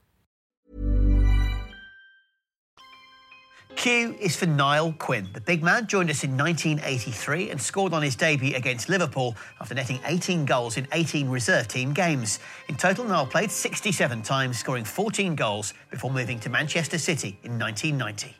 Q 3.75 4.15
is 4.19 4.35
for 4.35 4.45
Niall 4.45 4.93
Quinn. 4.99 5.27
The 5.33 5.41
big 5.41 5.63
man 5.63 5.87
joined 5.87 6.09
us 6.09 6.23
in 6.23 6.37
1983 6.37 7.49
and 7.49 7.61
scored 7.61 7.93
on 7.93 8.03
his 8.03 8.15
debut 8.15 8.55
against 8.55 8.89
Liverpool 8.89 9.35
after 9.59 9.73
netting 9.73 9.99
18 10.05 10.45
goals 10.45 10.77
in 10.77 10.87
18 10.91 11.27
reserve 11.29 11.67
team 11.67 11.93
games. 11.93 12.39
In 12.67 12.75
total, 12.75 13.05
Niall 13.05 13.25
played 13.25 13.49
67 13.49 14.21
times, 14.21 14.59
scoring 14.59 14.83
14 14.83 15.35
goals 15.35 15.73
before 15.89 16.11
moving 16.11 16.39
to 16.41 16.49
Manchester 16.49 16.97
City 16.97 17.39
in 17.43 17.57
1990. 17.57 18.35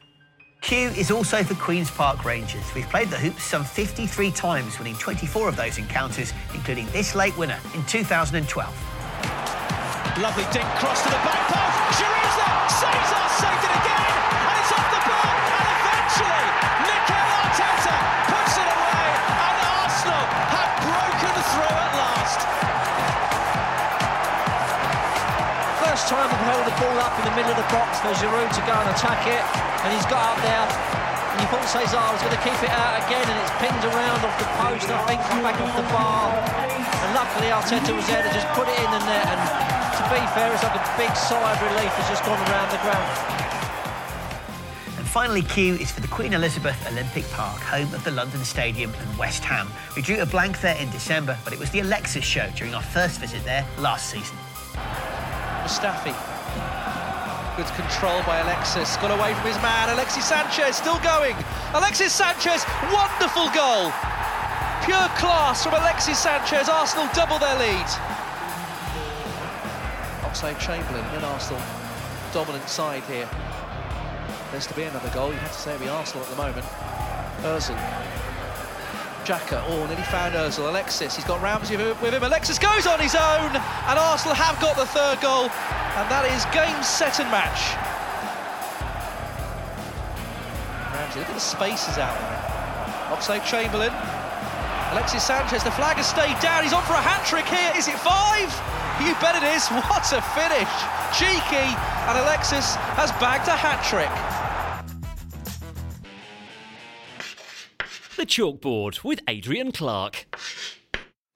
Q 0.61 0.89
is 0.89 1.09
also 1.09 1.43
for 1.43 1.55
Queen's 1.55 1.89
Park 1.89 2.23
Rangers. 2.23 2.63
We've 2.75 2.87
played 2.89 3.09
the 3.09 3.17
hoops 3.17 3.43
some 3.43 3.63
53 3.63 4.31
times, 4.31 4.77
winning 4.77 4.95
24 4.95 5.49
of 5.49 5.55
those 5.55 5.79
encounters, 5.79 6.33
including 6.53 6.85
this 6.91 7.15
late 7.15 7.35
winner 7.35 7.57
in 7.73 7.83
2012. 7.85 8.67
Lovely 10.21 10.43
dink 10.53 10.65
cross 10.75 11.01
to 11.01 11.09
the 11.09 11.15
back 11.15 11.47
post. 11.49 11.99
Giroud's 11.99 12.35
there. 12.37 12.69
Cesar 12.69 13.41
saved 13.41 13.63
it 13.65 13.70
Time 26.11 26.27
we've 26.27 26.43
held 26.43 26.67
the 26.67 26.75
ball 26.75 26.99
up 27.07 27.15
in 27.15 27.23
the 27.23 27.35
middle 27.39 27.55
of 27.55 27.59
the 27.63 27.69
box 27.71 28.03
for 28.03 28.11
Giroud 28.19 28.51
to 28.51 28.63
go 28.67 28.75
and 28.75 28.91
attack 28.91 29.23
it, 29.31 29.39
and 29.39 29.95
he's 29.95 30.03
got 30.11 30.35
up 30.35 30.43
there. 30.43 30.67
And 31.31 31.39
you 31.39 31.47
thought 31.47 31.63
Cesar 31.63 32.03
was 32.11 32.19
going 32.19 32.35
to 32.35 32.43
keep 32.43 32.59
it 32.59 32.67
out 32.67 32.99
again, 33.07 33.23
and 33.23 33.37
it's 33.39 33.55
pinged 33.63 33.79
around 33.87 34.19
off 34.19 34.35
the 34.35 34.51
post, 34.59 34.91
I 34.91 34.99
think, 35.07 35.23
back 35.39 35.55
off 35.55 35.71
the 35.71 35.87
bar. 35.87 36.35
And 36.35 37.15
luckily 37.15 37.47
Arteta 37.47 37.95
was 37.95 38.03
there 38.11 38.27
to 38.27 38.31
just 38.35 38.43
put 38.51 38.67
it 38.67 38.75
in 38.75 38.91
the 38.91 38.99
net. 39.07 39.23
And 39.23 39.39
to 39.39 40.03
be 40.11 40.19
fair, 40.35 40.51
it's 40.51 40.67
like 40.67 40.75
a 40.75 40.83
big 40.99 41.15
sigh 41.15 41.39
of 41.39 41.63
relief 41.63 41.95
has 41.95 42.07
just 42.11 42.27
gone 42.27 42.43
around 42.43 42.67
the 42.75 42.81
ground. 42.83 43.07
And 44.99 45.07
finally, 45.07 45.47
Q 45.47 45.79
is 45.79 45.95
for 45.95 46.03
the 46.03 46.11
Queen 46.11 46.35
Elizabeth 46.35 46.75
Olympic 46.91 47.23
Park, 47.31 47.63
home 47.63 47.87
of 47.95 48.03
the 48.03 48.11
London 48.11 48.43
Stadium 48.43 48.91
and 48.99 49.07
West 49.15 49.47
Ham. 49.47 49.71
We 49.95 50.03
drew 50.03 50.19
a 50.19 50.27
blank 50.27 50.59
there 50.59 50.75
in 50.75 50.91
December, 50.91 51.39
but 51.47 51.55
it 51.55 51.59
was 51.59 51.71
the 51.71 51.79
Alexis 51.79 52.27
show 52.27 52.51
during 52.51 52.75
our 52.75 52.83
first 52.83 53.23
visit 53.23 53.39
there 53.47 53.63
last 53.79 54.11
season. 54.11 54.35
Mustafi. 55.61 56.13
Good 57.57 57.67
control 57.75 58.23
by 58.23 58.39
Alexis. 58.39 58.97
Got 58.97 59.11
away 59.11 59.33
from 59.33 59.45
his 59.45 59.61
man. 59.61 59.89
Alexis 59.89 60.25
Sanchez 60.25 60.77
still 60.77 60.99
going. 60.99 61.35
Alexis 61.73 62.13
Sanchez, 62.13 62.65
wonderful 62.89 63.49
goal. 63.53 63.91
Pure 64.85 65.09
class 65.21 65.63
from 65.63 65.73
Alexis 65.73 66.17
Sanchez. 66.17 66.69
Arsenal 66.69 67.07
double 67.13 67.37
their 67.37 67.57
lead. 67.59 67.89
Oxlade 70.25 70.57
Chamberlain 70.59 71.05
in 71.15 71.23
Arsenal. 71.23 71.61
Dominant 72.33 72.67
side 72.67 73.03
here. 73.03 73.29
There's 74.51 74.65
to 74.67 74.73
be 74.73 74.83
another 74.83 75.09
goal. 75.09 75.29
You 75.31 75.39
have 75.39 75.51
to 75.51 75.57
say 75.57 75.75
it'll 75.75 75.83
be 75.83 75.89
Arsenal 75.89 76.23
at 76.23 76.29
the 76.29 76.37
moment. 76.37 76.65
Ozil. 77.43 78.20
Xhaka, 79.25 79.63
oh, 79.69 79.85
nearly 79.85 80.01
found 80.09 80.33
Ozil. 80.33 80.67
Alexis, 80.67 81.15
he's 81.15 81.25
got 81.25 81.41
Ramsey 81.41 81.77
with 81.77 82.13
him. 82.13 82.23
Alexis 82.23 82.57
goes 82.57 82.87
on 82.87 82.99
his 82.99 83.13
own, 83.13 83.53
and 83.53 83.95
Arsenal 83.99 84.33
have 84.33 84.59
got 84.59 84.75
the 84.75 84.85
third 84.85 85.21
goal, 85.21 85.45
and 85.45 86.05
that 86.09 86.25
is 86.33 86.41
game, 86.49 86.73
set, 86.81 87.21
and 87.21 87.29
match. 87.29 87.77
Ramsey, 90.97 91.19
look 91.19 91.29
at 91.29 91.37
the 91.37 91.39
spaces 91.39 92.01
out 92.01 92.17
there. 92.17 92.41
Oxlade 93.13 93.45
Chamberlain. 93.45 93.93
Alexis 94.91 95.23
Sanchez, 95.23 95.63
the 95.63 95.71
flag 95.71 96.01
has 96.01 96.09
stayed 96.09 96.35
down. 96.41 96.63
He's 96.63 96.73
on 96.73 96.83
for 96.83 96.97
a 96.97 97.05
hat 97.05 97.21
trick 97.23 97.45
here. 97.45 97.71
Is 97.77 97.87
it 97.87 97.95
five? 98.01 98.49
You 99.05 99.13
bet 99.21 99.37
it 99.37 99.45
is. 99.45 99.67
What 99.85 100.03
a 100.11 100.21
finish. 100.33 100.73
Cheeky, 101.13 101.69
and 102.09 102.17
Alexis 102.17 102.75
has 102.97 103.13
bagged 103.21 103.47
a 103.47 103.55
hat 103.55 103.85
trick. 103.85 104.09
Chalkboard 108.31 109.03
with 109.03 109.19
Adrian 109.27 109.73
Clark. 109.73 110.25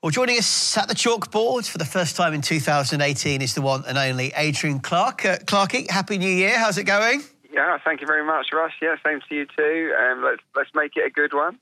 Well, 0.02 0.12
joining 0.12 0.38
us 0.38 0.78
at 0.78 0.88
the 0.88 0.94
chalkboard 0.94 1.70
for 1.70 1.78
the 1.78 1.84
first 1.84 2.16
time 2.16 2.34
in 2.34 2.42
2018 2.42 3.42
is 3.42 3.54
the 3.54 3.62
one 3.62 3.84
and 3.86 3.98
only 3.98 4.32
Adrian 4.34 4.80
Clark. 4.80 5.26
Uh, 5.26 5.38
Clarky, 5.40 5.90
Happy 5.90 6.18
New 6.18 6.30
Year. 6.30 6.58
How's 6.58 6.78
it 6.78 6.86
going? 6.86 7.22
Yeah, 7.52 7.78
thank 7.84 8.00
you 8.00 8.08
very 8.08 8.26
much, 8.26 8.48
Russ. 8.54 8.72
Yeah, 8.82 8.96
same 9.06 9.20
to 9.28 9.36
you 9.36 9.46
too. 9.46 9.94
Um, 10.00 10.24
let's 10.24 10.42
let's 10.56 10.70
make 10.74 10.96
it 10.96 11.06
a 11.06 11.10
good 11.10 11.34
one. 11.34 11.60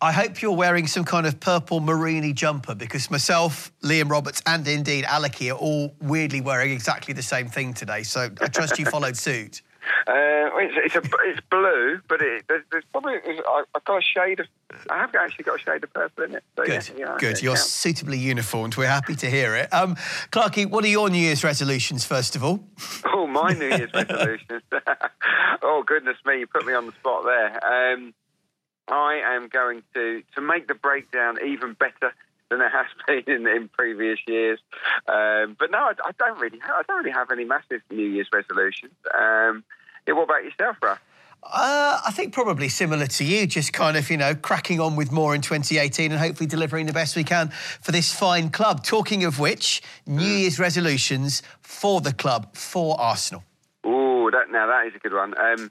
I 0.00 0.12
hope 0.12 0.40
you're 0.40 0.56
wearing 0.56 0.86
some 0.86 1.04
kind 1.04 1.26
of 1.26 1.38
purple 1.40 1.80
merino 1.80 2.32
jumper 2.32 2.74
because 2.74 3.10
myself, 3.10 3.70
Liam 3.82 4.10
Roberts, 4.10 4.42
and 4.46 4.66
indeed 4.66 5.04
Aleki 5.04 5.52
are 5.52 5.58
all 5.58 5.94
weirdly 6.00 6.40
wearing 6.40 6.72
exactly 6.72 7.12
the 7.12 7.22
same 7.22 7.48
thing 7.48 7.74
today. 7.74 8.02
So 8.02 8.30
I 8.40 8.46
trust 8.46 8.78
you 8.78 8.86
followed 8.90 9.18
suit. 9.18 9.60
Uh, 10.06 10.50
it's 10.58 10.94
it's, 10.94 10.96
a, 10.96 11.10
it's 11.24 11.40
blue, 11.50 12.00
but 12.08 12.20
it, 12.20 12.44
there's, 12.48 12.62
there's 12.70 12.84
probably 12.92 13.14
I've 13.74 13.84
got 13.84 13.98
a 13.98 14.02
shade 14.02 14.40
of 14.40 14.46
I 14.90 14.98
have 14.98 15.14
actually 15.14 15.44
got 15.44 15.60
a 15.60 15.62
shade 15.62 15.82
of 15.82 15.92
purple 15.92 16.24
in 16.24 16.34
it. 16.34 16.44
So 16.56 16.64
Good, 16.64 16.90
yeah, 16.90 16.94
yeah, 16.98 17.16
good. 17.18 17.42
You're 17.42 17.56
suitably 17.56 18.18
uniformed. 18.18 18.76
We're 18.76 18.86
happy 18.86 19.14
to 19.16 19.30
hear 19.30 19.54
it. 19.56 19.72
Um, 19.72 19.96
Clarky, 20.30 20.68
what 20.68 20.84
are 20.84 20.88
your 20.88 21.08
New 21.08 21.18
Year's 21.18 21.42
resolutions, 21.42 22.04
first 22.04 22.36
of 22.36 22.44
all? 22.44 22.64
Oh, 23.16 23.26
my 23.26 23.52
New 23.52 23.68
Year's 23.68 23.92
resolutions. 23.94 24.62
oh, 25.62 25.82
goodness 25.86 26.16
me, 26.26 26.40
you 26.40 26.46
put 26.46 26.66
me 26.66 26.74
on 26.74 26.86
the 26.86 26.92
spot 26.92 27.24
there. 27.24 27.92
Um, 27.94 28.12
I 28.88 29.22
am 29.24 29.48
going 29.48 29.82
to, 29.94 30.22
to 30.34 30.40
make 30.40 30.68
the 30.68 30.74
breakdown 30.74 31.38
even 31.44 31.72
better 31.72 32.12
than 32.50 32.60
it 32.60 32.70
has 32.70 32.86
been 33.06 33.34
in, 33.34 33.46
in 33.46 33.68
previous 33.68 34.18
years. 34.26 34.58
Um, 35.06 35.56
but 35.58 35.70
no, 35.70 35.78
I, 35.78 35.92
I, 36.04 36.10
don't 36.18 36.38
really. 36.38 36.58
Have, 36.58 36.70
I 36.70 36.82
don't 36.86 36.98
really 36.98 37.12
have 37.12 37.30
any 37.30 37.44
massive 37.44 37.80
New 37.90 38.06
Year's 38.06 38.28
resolutions. 38.32 38.94
Um, 39.14 39.64
yeah, 40.06 40.14
what 40.14 40.24
about 40.24 40.44
yourself, 40.44 40.76
Russ? 40.82 40.98
Uh, 41.42 42.00
I 42.06 42.10
think 42.10 42.32
probably 42.32 42.68
similar 42.68 43.06
to 43.06 43.24
you, 43.24 43.46
just 43.46 43.72
kind 43.72 43.96
of, 43.96 44.08
you 44.10 44.16
know, 44.16 44.34
cracking 44.34 44.80
on 44.80 44.96
with 44.96 45.12
more 45.12 45.34
in 45.34 45.42
2018 45.42 46.10
and 46.10 46.20
hopefully 46.20 46.46
delivering 46.46 46.86
the 46.86 46.92
best 46.92 47.16
we 47.16 47.24
can 47.24 47.50
for 47.80 47.92
this 47.92 48.12
fine 48.12 48.48
club. 48.48 48.82
Talking 48.82 49.24
of 49.24 49.38
which, 49.38 49.82
New 50.06 50.22
hmm. 50.22 50.38
Year's 50.38 50.58
resolutions 50.58 51.42
for 51.60 52.00
the 52.00 52.14
club, 52.14 52.56
for 52.56 52.98
Arsenal. 52.98 53.44
Oh, 53.84 54.30
that, 54.30 54.50
now 54.50 54.66
that 54.66 54.86
is 54.86 54.94
a 54.94 54.98
good 54.98 55.12
one. 55.12 55.34
Um, 55.38 55.70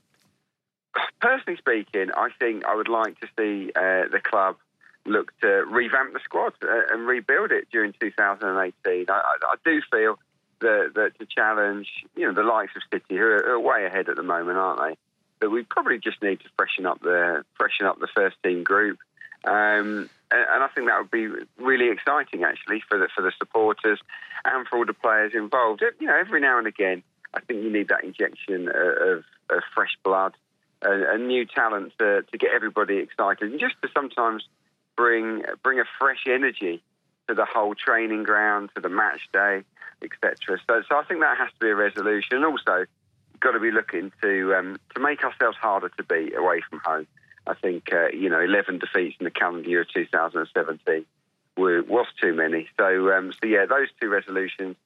personally 1.20 1.58
speaking, 1.58 2.12
I 2.16 2.30
think 2.40 2.66
I 2.66 2.76
would 2.76 2.90
like 2.90 3.20
to 3.22 3.28
see 3.38 3.72
uh, 3.76 4.08
the 4.12 4.22
club 4.24 4.58
look 5.06 5.38
to 5.42 5.66
revamp 5.68 6.14
the 6.14 6.20
squad 6.24 6.54
uh, 6.64 6.82
and 6.92 7.08
rebuild 7.08 7.52
it 7.52 7.68
during 7.72 7.94
2018. 8.00 9.06
I, 9.10 9.14
I, 9.14 9.20
I 9.20 9.56
do 9.66 9.82
feel 9.92 10.20
that, 10.64 10.92
that 10.96 11.20
to 11.20 11.26
challenge, 11.26 11.88
you 12.16 12.26
know, 12.26 12.34
the 12.34 12.44
likes 12.44 12.74
of 12.76 12.82
City, 12.92 13.18
who 13.18 13.24
are, 13.24 13.54
are 13.54 13.60
way 13.60 13.86
ahead 13.86 14.10
at 14.10 14.16
the 14.16 14.24
moment, 14.24 14.58
aren't 14.58 14.82
they? 14.82 14.98
But 15.40 15.52
we 15.52 15.64
probably 15.64 16.00
just 16.00 16.22
need 16.22 16.40
to 16.40 16.50
freshen 16.58 16.86
up 16.86 17.02
the 17.02 17.44
freshen 17.56 17.86
up 17.86 18.00
the 18.00 18.08
first 18.08 18.38
team 18.44 18.64
group, 18.64 18.98
um, 19.46 20.10
and, 20.32 20.46
and, 20.54 20.64
I 20.64 20.68
think 20.74 20.88
that 20.88 21.00
would 21.00 21.12
be 21.12 21.28
really 21.58 21.90
exciting 21.90 22.44
actually 22.44 22.82
for 22.88 22.98
the 22.98 23.10
for 23.14 23.22
the 23.22 23.34
supporters 23.38 24.00
and 24.46 24.68
for 24.68 24.78
all 24.78 24.86
the 24.86 24.94
players 24.94 25.34
involved. 25.36 25.84
You 26.00 26.08
know, 26.08 26.16
every 26.16 26.40
now 26.40 26.58
and 26.58 26.68
again, 26.68 27.04
I 27.34 27.42
think 27.42 27.64
you 27.64 27.72
need 27.72 27.90
that 27.90 28.04
injection 28.04 28.70
of, 28.70 29.24
of 29.50 29.64
fresh 29.74 29.98
blood, 30.04 30.34
a, 30.82 31.16
a 31.16 31.18
new 31.18 31.46
talent 31.46 31.94
to, 32.00 32.24
to 32.24 32.38
get 32.38 32.52
everybody 32.54 32.98
excited, 32.98 33.52
and 33.52 33.60
just 33.60 33.76
to 33.82 33.90
sometimes 33.94 34.48
bring 34.96 35.44
bring 35.62 35.80
a 35.80 35.86
fresh 36.00 36.24
energy 36.28 36.82
to 37.28 37.34
the 37.34 37.46
whole 37.46 37.76
training 37.76 38.24
ground, 38.24 38.70
to 38.76 38.82
the 38.82 38.90
match 38.90 39.22
day, 39.32 39.64
etc. 40.04 40.60
So, 40.68 40.84
so 40.88 40.98
I 40.98 41.04
think 41.04 41.22
that 41.22 41.38
has 41.38 41.50
to 41.50 41.60
be 41.60 41.70
a 41.70 41.76
resolution. 41.76 42.38
And 42.38 42.46
also, 42.46 42.86
got 43.40 43.52
to 43.52 43.60
be 43.60 43.72
looking 43.72 44.12
to 44.22 44.56
um, 44.56 44.78
to 44.96 45.02
make 45.02 45.24
ourselves 45.24 45.58
harder 45.58 45.90
to 45.90 46.04
beat 46.04 46.36
away 46.36 46.62
from 46.70 46.80
home. 46.84 47.08
I 47.46 47.54
think 47.54 47.92
uh, 47.92 48.08
you 48.08 48.30
know 48.30 48.40
11 48.40 48.80
defeats 48.80 49.18
in 49.20 49.26
the 49.26 49.32
calendar 49.32 49.70
year 49.70 49.82
of 49.82 49.90
2017 49.94 51.06
were, 51.58 51.84
was 51.84 52.08
too 52.22 52.34
many. 52.34 52.68
So 52.80 53.12
um, 53.14 53.34
so 53.34 53.48
yeah, 53.48 53.66
those 53.66 53.90
two 54.02 54.10
resolutions, 54.10 54.78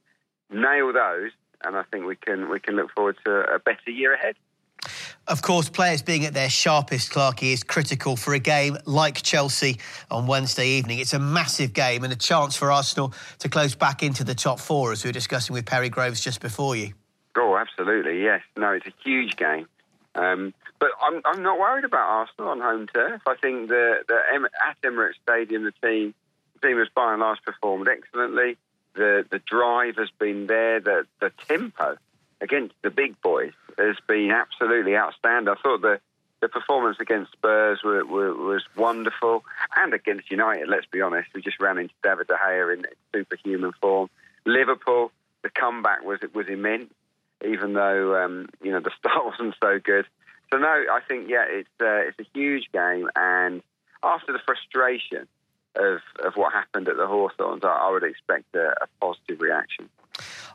nail 0.50 0.92
those, 0.92 1.32
and 1.64 1.76
I 1.76 1.84
think 1.84 2.06
we 2.06 2.16
can 2.16 2.50
we 2.50 2.60
can 2.60 2.76
look 2.76 2.92
forward 2.92 3.18
to 3.26 3.54
a 3.54 3.60
better 3.60 3.92
year 3.92 4.14
ahead. 4.14 4.36
Of 5.28 5.42
course, 5.42 5.68
players 5.68 6.02
being 6.02 6.24
at 6.24 6.34
their 6.34 6.50
sharpest, 6.50 7.12
Clarky, 7.12 7.52
is 7.52 7.62
critical 7.62 8.16
for 8.16 8.34
a 8.34 8.40
game 8.40 8.78
like 8.86 9.22
Chelsea 9.22 9.78
on 10.10 10.26
Wednesday 10.26 10.70
evening. 10.70 11.00
It's 11.00 11.14
a 11.14 11.20
massive 11.20 11.74
game 11.74 12.06
and 12.06 12.14
a 12.14 12.16
chance 12.16 12.56
for 12.56 12.72
Arsenal 12.72 13.14
to 13.40 13.50
close 13.50 13.76
back 13.76 14.04
into 14.04 14.24
the 14.24 14.34
top 14.34 14.58
four, 14.58 14.94
as 14.94 15.04
we 15.04 15.10
were 15.10 15.14
discussing 15.14 15.54
with 15.54 15.66
Perry 15.66 15.90
Groves 15.90 16.22
just 16.22 16.40
before 16.40 16.78
you. 16.78 16.94
Oh, 17.36 17.58
absolutely, 17.58 18.24
yes. 18.24 18.42
No, 18.56 18.72
it's 18.72 18.88
a 18.88 18.94
huge 19.04 19.36
game. 19.36 19.68
Um, 20.16 20.54
but 20.80 20.92
I'm, 21.02 21.22
I'm 21.26 21.44
not 21.44 21.60
worried 21.60 21.84
about 21.84 22.08
Arsenal 22.08 22.50
on 22.50 22.62
home 22.62 22.88
turf. 22.88 23.22
I 23.28 23.36
think 23.36 23.68
that 23.68 24.06
at 24.10 24.82
Emirates 24.82 25.16
Stadium, 25.24 25.66
the 25.66 25.74
team, 25.86 26.14
the 26.54 26.68
team 26.68 26.78
has 26.78 26.88
by 26.96 27.12
and 27.12 27.20
large 27.20 27.42
performed 27.44 27.90
excellently. 27.90 28.58
The 28.96 29.26
the 29.30 29.40
drive 29.40 29.98
has 29.98 30.10
been 30.18 30.48
there. 30.48 30.80
The 30.80 31.06
the 31.20 31.32
tempo 31.48 31.98
against 32.40 32.76
the 32.82 32.90
big 32.90 33.22
boys 33.22 33.52
has 33.78 33.98
been 34.08 34.32
absolutely 34.32 34.96
outstanding. 34.96 35.54
I 35.54 35.62
thought 35.62 35.82
the 35.82 36.00
the 36.40 36.48
performance 36.48 36.98
against 37.00 37.32
Spurs 37.32 37.80
were, 37.84 38.06
were, 38.06 38.34
was 38.34 38.64
wonderful, 38.76 39.44
and 39.76 39.94
against 39.94 40.30
United. 40.30 40.68
Let's 40.68 40.86
be 40.86 41.02
honest, 41.02 41.30
we 41.34 41.42
just 41.42 41.60
ran 41.60 41.78
into 41.80 41.94
David 42.04 42.28
De 42.28 42.36
Gea 42.36 42.74
in 42.74 42.86
superhuman 43.14 43.72
form. 43.82 44.10
Liverpool, 44.46 45.12
the 45.44 45.50
comeback 45.50 46.04
was 46.04 46.20
was 46.34 46.48
immense, 46.48 46.94
even 47.46 47.74
though 47.74 48.24
um, 48.24 48.50
you 48.62 48.72
know 48.72 48.80
the 48.80 48.92
start 49.00 49.26
wasn't 49.26 49.56
so 49.62 49.80
good. 49.80 50.06
So 50.52 50.58
no, 50.58 50.68
I 50.68 51.00
think 51.08 51.30
yeah, 51.30 51.46
it's 51.48 51.70
uh, 51.82 52.08
it's 52.08 52.20
a 52.20 52.26
huge 52.34 52.70
game, 52.72 53.10
and 53.16 53.62
after 54.04 54.32
the 54.32 54.40
frustration 54.46 55.28
of 55.76 56.00
of 56.24 56.36
what 56.36 56.54
happened 56.54 56.88
at 56.88 56.98
the 56.98 57.08
Hawthorns, 57.08 57.64
I, 57.64 57.68
I 57.68 57.92
would 57.92 58.04
expect 58.04 58.56
a, 58.56 58.74
a 58.82 58.88
positive 59.02 59.42
reaction. 59.42 59.90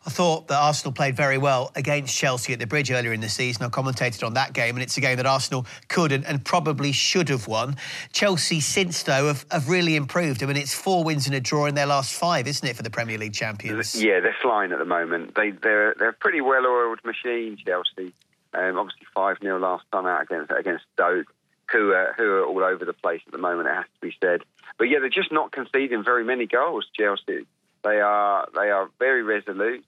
I 0.04 0.10
thought 0.10 0.48
that 0.48 0.56
Arsenal 0.56 0.92
played 0.92 1.16
very 1.16 1.38
well 1.38 1.70
against 1.76 2.16
Chelsea 2.16 2.52
at 2.52 2.58
the 2.58 2.66
Bridge 2.66 2.90
earlier 2.90 3.12
in 3.12 3.20
the 3.20 3.28
season. 3.28 3.64
I 3.64 3.68
commentated 3.68 4.26
on 4.26 4.34
that 4.34 4.52
game, 4.52 4.74
and 4.74 4.82
it's 4.82 4.96
a 4.96 5.00
game 5.00 5.16
that 5.18 5.26
Arsenal 5.26 5.64
could 5.88 6.10
and, 6.10 6.26
and 6.26 6.44
probably 6.44 6.90
should 6.90 7.28
have 7.28 7.46
won. 7.46 7.76
Chelsea, 8.12 8.60
since 8.60 9.04
though, 9.04 9.28
have, 9.28 9.46
have, 9.52 9.68
really 9.68 9.94
improved. 9.94 10.42
I 10.42 10.46
mean, 10.46 10.56
it's 10.56 10.74
four 10.74 11.04
wins 11.04 11.26
and 11.26 11.36
a 11.36 11.40
draw 11.40 11.66
in 11.66 11.76
their 11.76 11.86
last 11.86 12.14
five, 12.14 12.48
isn't 12.48 12.66
it, 12.66 12.74
for 12.74 12.82
the 12.82 12.90
Premier 12.90 13.16
League 13.16 13.34
champions? 13.34 14.02
Yeah, 14.02 14.18
they're 14.18 14.36
flying 14.42 14.72
at 14.72 14.80
the 14.80 14.84
moment. 14.84 15.36
They, 15.36 15.50
they're, 15.50 15.94
they're 15.96 16.08
a 16.08 16.14
pretty 16.14 16.40
well 16.40 16.66
oiled 16.66 16.98
machine, 17.04 17.56
Chelsea. 17.64 18.12
Um, 18.54 18.78
obviously, 18.78 19.06
5 19.14 19.38
0 19.40 19.58
last 19.60 19.84
time 19.92 20.06
out 20.06 20.22
against, 20.22 20.50
against 20.50 20.84
Stoke. 20.94 21.32
Who 21.72 21.92
are, 21.92 22.12
who 22.18 22.24
are 22.24 22.44
all 22.44 22.64
over 22.64 22.84
the 22.84 22.92
place 22.92 23.22
at 23.24 23.32
the 23.32 23.38
moment, 23.38 23.66
it 23.66 23.74
has 23.74 23.84
to 23.84 24.06
be 24.06 24.14
said. 24.20 24.42
But 24.78 24.90
yeah, 24.90 24.98
they're 24.98 25.08
just 25.08 25.32
not 25.32 25.52
conceding 25.52 26.04
very 26.04 26.22
many 26.22 26.46
goals, 26.46 26.86
Chelsea. 26.92 27.46
They 27.84 28.00
are 28.00 28.48
they 28.54 28.70
are 28.70 28.90
very 28.98 29.22
resolute. 29.22 29.84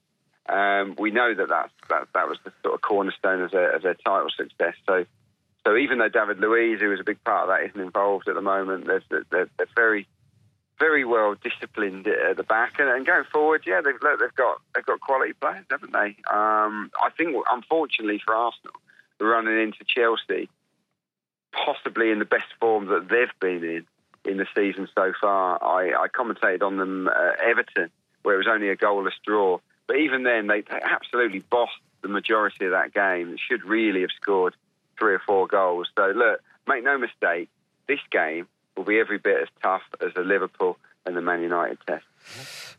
Um, 0.47 0.95
we 0.99 1.09
know 1.09 1.33
that 1.33 1.49
that's, 1.49 1.73
that 1.89 2.07
that 2.13 2.27
was 2.27 2.37
the 2.43 2.51
sort 2.61 2.75
of 2.75 2.81
cornerstone 2.81 3.41
of 3.41 3.51
their, 3.51 3.71
of 3.75 3.81
their 3.81 3.95
title 3.95 4.29
success. 4.29 4.75
So, 4.85 5.05
so 5.65 5.75
even 5.75 5.97
though 5.97 6.09
David 6.09 6.39
Luiz, 6.39 6.79
who 6.79 6.89
was 6.89 6.99
a 6.99 7.03
big 7.03 7.23
part 7.23 7.43
of 7.43 7.47
that, 7.49 7.67
isn't 7.67 7.81
involved 7.81 8.27
at 8.27 8.35
the 8.35 8.41
moment, 8.41 8.85
they're, 8.85 9.01
they're, 9.31 9.49
they're 9.57 9.67
very 9.75 10.07
very 10.79 11.05
well 11.05 11.35
disciplined 11.35 12.07
at 12.07 12.37
the 12.37 12.43
back, 12.43 12.79
and, 12.79 12.89
and 12.89 13.05
going 13.05 13.23
forward, 13.31 13.63
yeah, 13.65 13.81
they've 13.81 13.99
they've 14.19 14.35
got 14.35 14.61
they've 14.73 14.85
got 14.85 14.99
quality 14.99 15.33
players, 15.33 15.65
haven't 15.69 15.93
they? 15.93 16.17
Um, 16.29 16.91
I 17.01 17.09
think, 17.17 17.35
unfortunately 17.49 18.21
for 18.23 18.35
Arsenal, 18.35 18.75
running 19.19 19.59
into 19.59 19.85
Chelsea, 19.87 20.49
possibly 21.53 22.11
in 22.11 22.19
the 22.19 22.25
best 22.25 22.51
form 22.59 22.87
that 22.87 23.07
they've 23.09 23.39
been 23.39 23.63
in 23.63 23.85
in 24.25 24.37
the 24.37 24.47
season 24.55 24.87
so 24.95 25.13
far. 25.19 25.63
I, 25.63 26.03
I 26.03 26.07
commentated 26.07 26.63
on 26.63 26.77
them 26.77 27.07
uh, 27.07 27.31
Everton, 27.43 27.89
where 28.23 28.35
it 28.35 28.37
was 28.37 28.47
only 28.49 28.69
a 28.69 28.75
goalless 28.75 29.13
draw. 29.25 29.59
But 29.87 29.97
even 29.97 30.23
then, 30.23 30.47
they, 30.47 30.61
they 30.61 30.79
absolutely 30.81 31.39
bossed 31.39 31.73
the 32.01 32.07
majority 32.07 32.65
of 32.65 32.71
that 32.71 32.93
game. 32.93 33.31
They 33.31 33.37
should 33.37 33.63
really 33.63 34.01
have 34.01 34.11
scored 34.19 34.55
three 34.97 35.13
or 35.13 35.21
four 35.25 35.47
goals. 35.47 35.89
So, 35.97 36.11
look, 36.15 36.41
make 36.67 36.83
no 36.83 36.97
mistake, 36.97 37.49
this 37.87 37.99
game 38.11 38.47
will 38.75 38.83
be 38.83 38.99
every 38.99 39.17
bit 39.17 39.41
as 39.41 39.47
tough 39.61 39.83
as 40.05 40.13
the 40.15 40.21
Liverpool 40.21 40.77
and 41.05 41.15
the 41.15 41.21
Man 41.21 41.41
United 41.41 41.77
test. 41.87 42.05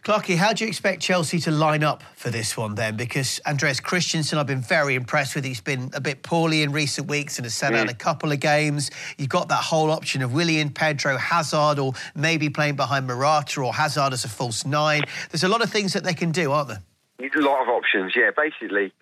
Clarky, 0.03 0.37
how 0.37 0.53
do 0.53 0.65
you 0.65 0.69
expect 0.69 1.03
Chelsea 1.03 1.41
to 1.41 1.51
line 1.51 1.83
up 1.83 2.03
for 2.15 2.31
this 2.31 2.57
one 2.57 2.77
then? 2.77 2.97
Because 2.97 3.41
Andreas 3.45 3.81
Christensen, 3.81 4.39
I've 4.39 4.47
been 4.47 4.61
very 4.61 4.95
impressed 4.95 5.35
with. 5.35 5.45
He's 5.45 5.61
been 5.61 5.91
a 5.95 6.01
bit 6.01 6.23
poorly 6.23 6.62
in 6.62 6.71
recent 6.71 7.09
weeks 7.09 7.39
and 7.39 7.45
has 7.45 7.55
sat 7.55 7.73
mm. 7.73 7.77
out 7.77 7.91
a 7.91 7.95
couple 7.95 8.31
of 8.31 8.39
games. 8.39 8.91
You've 9.19 9.31
got 9.31 9.49
that 9.49 9.65
whole 9.65 9.91
option 9.91 10.23
of 10.23 10.33
Willian, 10.33 10.71
Pedro, 10.71 11.17
Hazard, 11.17 11.81
or 11.81 11.93
maybe 12.15 12.49
playing 12.49 12.77
behind 12.77 13.09
Morata 13.09 13.61
or 13.61 13.75
Hazard 13.75 14.12
as 14.12 14.25
a 14.25 14.29
false 14.29 14.65
nine. 14.65 15.03
There's 15.31 15.45
a 15.45 15.49
lot 15.49 15.61
of 15.61 15.71
things 15.71 15.93
that 15.95 16.05
they 16.05 16.15
can 16.15 16.31
do, 16.31 16.53
aren't 16.53 16.69
there? 16.69 16.83
A 17.19 17.41
lot 17.41 17.62
of 17.62 17.69
options, 17.69 18.15
yeah. 18.15 18.31
Basically, 18.37 18.93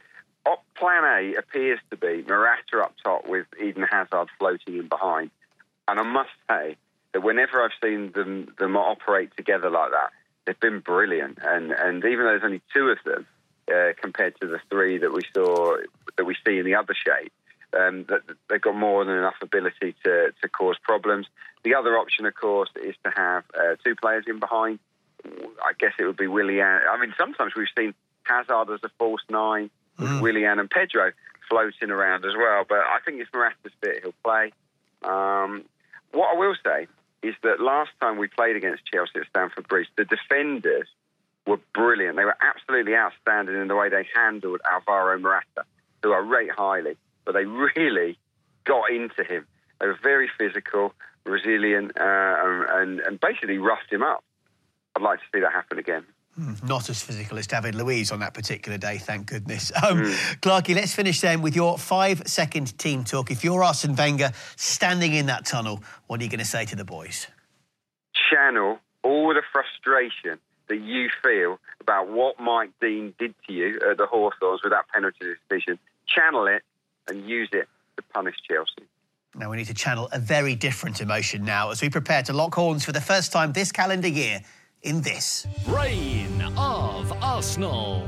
op- 0.46 0.64
plan 0.74 1.04
A 1.04 1.34
appears 1.34 1.80
to 1.90 1.96
be 1.98 2.24
Morata 2.26 2.78
up 2.80 2.94
top 3.02 3.28
with 3.28 3.46
Eden 3.62 3.82
Hazard 3.90 4.28
floating 4.38 4.78
in 4.78 4.88
behind. 4.88 5.30
And 5.86 6.00
I 6.00 6.02
must 6.02 6.30
say 6.48 6.76
that 7.14 7.22
whenever 7.22 7.62
I've 7.62 7.70
seen 7.82 8.12
them, 8.12 8.52
them 8.58 8.76
operate 8.76 9.30
together 9.36 9.70
like 9.70 9.92
that, 9.92 10.10
they've 10.44 10.60
been 10.60 10.80
brilliant. 10.80 11.38
And 11.42 11.72
and 11.72 12.04
even 12.04 12.24
though 12.24 12.32
there's 12.32 12.44
only 12.44 12.60
two 12.74 12.88
of 12.88 12.98
them 13.04 13.26
uh, 13.72 13.92
compared 14.02 14.38
to 14.40 14.46
the 14.46 14.58
three 14.68 14.98
that 14.98 15.12
we 15.12 15.22
saw 15.34 15.76
that 16.18 16.24
we 16.24 16.36
see 16.46 16.58
in 16.58 16.66
the 16.66 16.74
other 16.74 16.94
shape, 16.94 17.32
um, 17.72 18.04
that 18.08 18.22
they've 18.50 18.60
got 18.60 18.74
more 18.74 19.04
than 19.04 19.16
enough 19.16 19.36
ability 19.40 19.94
to 20.04 20.32
to 20.42 20.48
cause 20.48 20.76
problems. 20.82 21.26
The 21.62 21.76
other 21.76 21.96
option, 21.96 22.26
of 22.26 22.34
course, 22.34 22.68
is 22.82 22.96
to 23.04 23.12
have 23.16 23.44
uh, 23.58 23.76
two 23.82 23.94
players 23.94 24.24
in 24.26 24.40
behind. 24.40 24.80
I 25.24 25.72
guess 25.78 25.92
it 25.98 26.04
would 26.04 26.18
be 26.18 26.26
Willian. 26.26 26.66
I 26.66 27.00
mean, 27.00 27.14
sometimes 27.16 27.52
we've 27.56 27.68
seen 27.78 27.94
Hazard 28.24 28.70
as 28.70 28.80
a 28.82 28.90
false 28.98 29.22
nine, 29.30 29.70
mm. 29.98 30.20
Willian 30.20 30.58
and 30.58 30.68
Pedro 30.68 31.12
floating 31.48 31.90
around 31.90 32.26
as 32.26 32.32
well. 32.36 32.64
But 32.68 32.80
I 32.80 32.98
think 33.04 33.22
if 33.22 33.28
Morata's 33.32 33.72
fit, 33.80 34.00
he'll 34.02 34.14
play. 34.22 34.52
Um, 35.02 35.64
what 36.12 36.34
I 36.34 36.38
will 36.38 36.54
say 36.62 36.86
is 37.24 37.34
that 37.42 37.60
last 37.60 37.90
time 38.00 38.18
we 38.18 38.28
played 38.28 38.56
against 38.56 38.84
Chelsea 38.84 39.20
at 39.20 39.26
Stamford 39.28 39.66
Bridge, 39.66 39.88
the 39.96 40.04
defenders 40.04 40.88
were 41.46 41.58
brilliant. 41.72 42.16
They 42.16 42.24
were 42.24 42.36
absolutely 42.40 42.94
outstanding 42.94 43.56
in 43.56 43.68
the 43.68 43.74
way 43.74 43.88
they 43.88 44.06
handled 44.14 44.60
Alvaro 44.70 45.18
Morata, 45.18 45.64
who 46.02 46.12
I 46.12 46.18
rate 46.18 46.50
highly, 46.50 46.96
but 47.24 47.32
they 47.32 47.44
really 47.76 48.18
got 48.64 48.90
into 48.90 49.24
him. 49.24 49.46
They 49.80 49.86
were 49.86 49.98
very 50.02 50.30
physical, 50.38 50.94
resilient, 51.24 51.92
uh, 51.98 52.64
and, 52.70 53.00
and 53.00 53.20
basically 53.20 53.58
roughed 53.58 53.90
him 53.90 54.02
up. 54.02 54.22
I'd 54.96 55.02
like 55.02 55.18
to 55.18 55.24
see 55.34 55.40
that 55.40 55.52
happen 55.52 55.78
again. 55.78 56.04
Mm, 56.38 56.68
not 56.68 56.90
as 56.90 57.00
physical 57.00 57.38
as 57.38 57.46
David 57.46 57.76
Luiz 57.76 58.10
on 58.10 58.18
that 58.20 58.34
particular 58.34 58.76
day, 58.76 58.98
thank 58.98 59.26
goodness. 59.26 59.70
Um, 59.84 60.02
mm. 60.02 60.40
Clarky, 60.40 60.74
let's 60.74 60.94
finish 60.94 61.20
then 61.20 61.42
with 61.42 61.54
your 61.54 61.76
five 61.76 62.22
second 62.26 62.78
team 62.78 63.04
talk. 63.04 63.30
If 63.30 63.44
you're 63.44 63.62
Arsene 63.62 63.94
Wenger 63.94 64.32
standing 64.56 65.12
in 65.12 65.26
that 65.26 65.44
tunnel, 65.44 65.82
what 66.06 66.20
are 66.20 66.24
you 66.24 66.30
going 66.30 66.38
to 66.38 66.44
say 66.44 66.64
to 66.66 66.76
the 66.76 66.84
boys? 66.84 67.26
Channel 68.30 68.78
all 69.02 69.34
the 69.34 69.42
frustration 69.52 70.38
that 70.68 70.80
you 70.80 71.10
feel 71.22 71.60
about 71.80 72.08
what 72.08 72.40
Mike 72.40 72.70
Dean 72.80 73.14
did 73.18 73.34
to 73.46 73.52
you 73.52 73.78
at 73.88 73.98
the 73.98 74.06
Hawthorns 74.06 74.62
with 74.62 74.72
that 74.72 74.88
penalty 74.88 75.34
decision, 75.48 75.78
channel 76.06 76.46
it 76.46 76.62
and 77.06 77.28
use 77.28 77.50
it 77.52 77.68
to 77.96 78.02
punish 78.14 78.36
Chelsea. 78.48 78.88
Now 79.34 79.50
we 79.50 79.58
need 79.58 79.66
to 79.66 79.74
channel 79.74 80.08
a 80.12 80.18
very 80.18 80.54
different 80.54 81.00
emotion 81.00 81.44
now 81.44 81.70
as 81.70 81.82
we 81.82 81.90
prepare 81.90 82.22
to 82.22 82.32
lock 82.32 82.54
horns 82.54 82.84
for 82.84 82.92
the 82.92 83.00
first 83.00 83.32
time 83.32 83.52
this 83.52 83.70
calendar 83.70 84.08
year 84.08 84.40
in 84.84 85.00
this. 85.00 85.46
Brain 85.66 86.42
of 86.56 87.10
Arsenal. 87.22 88.06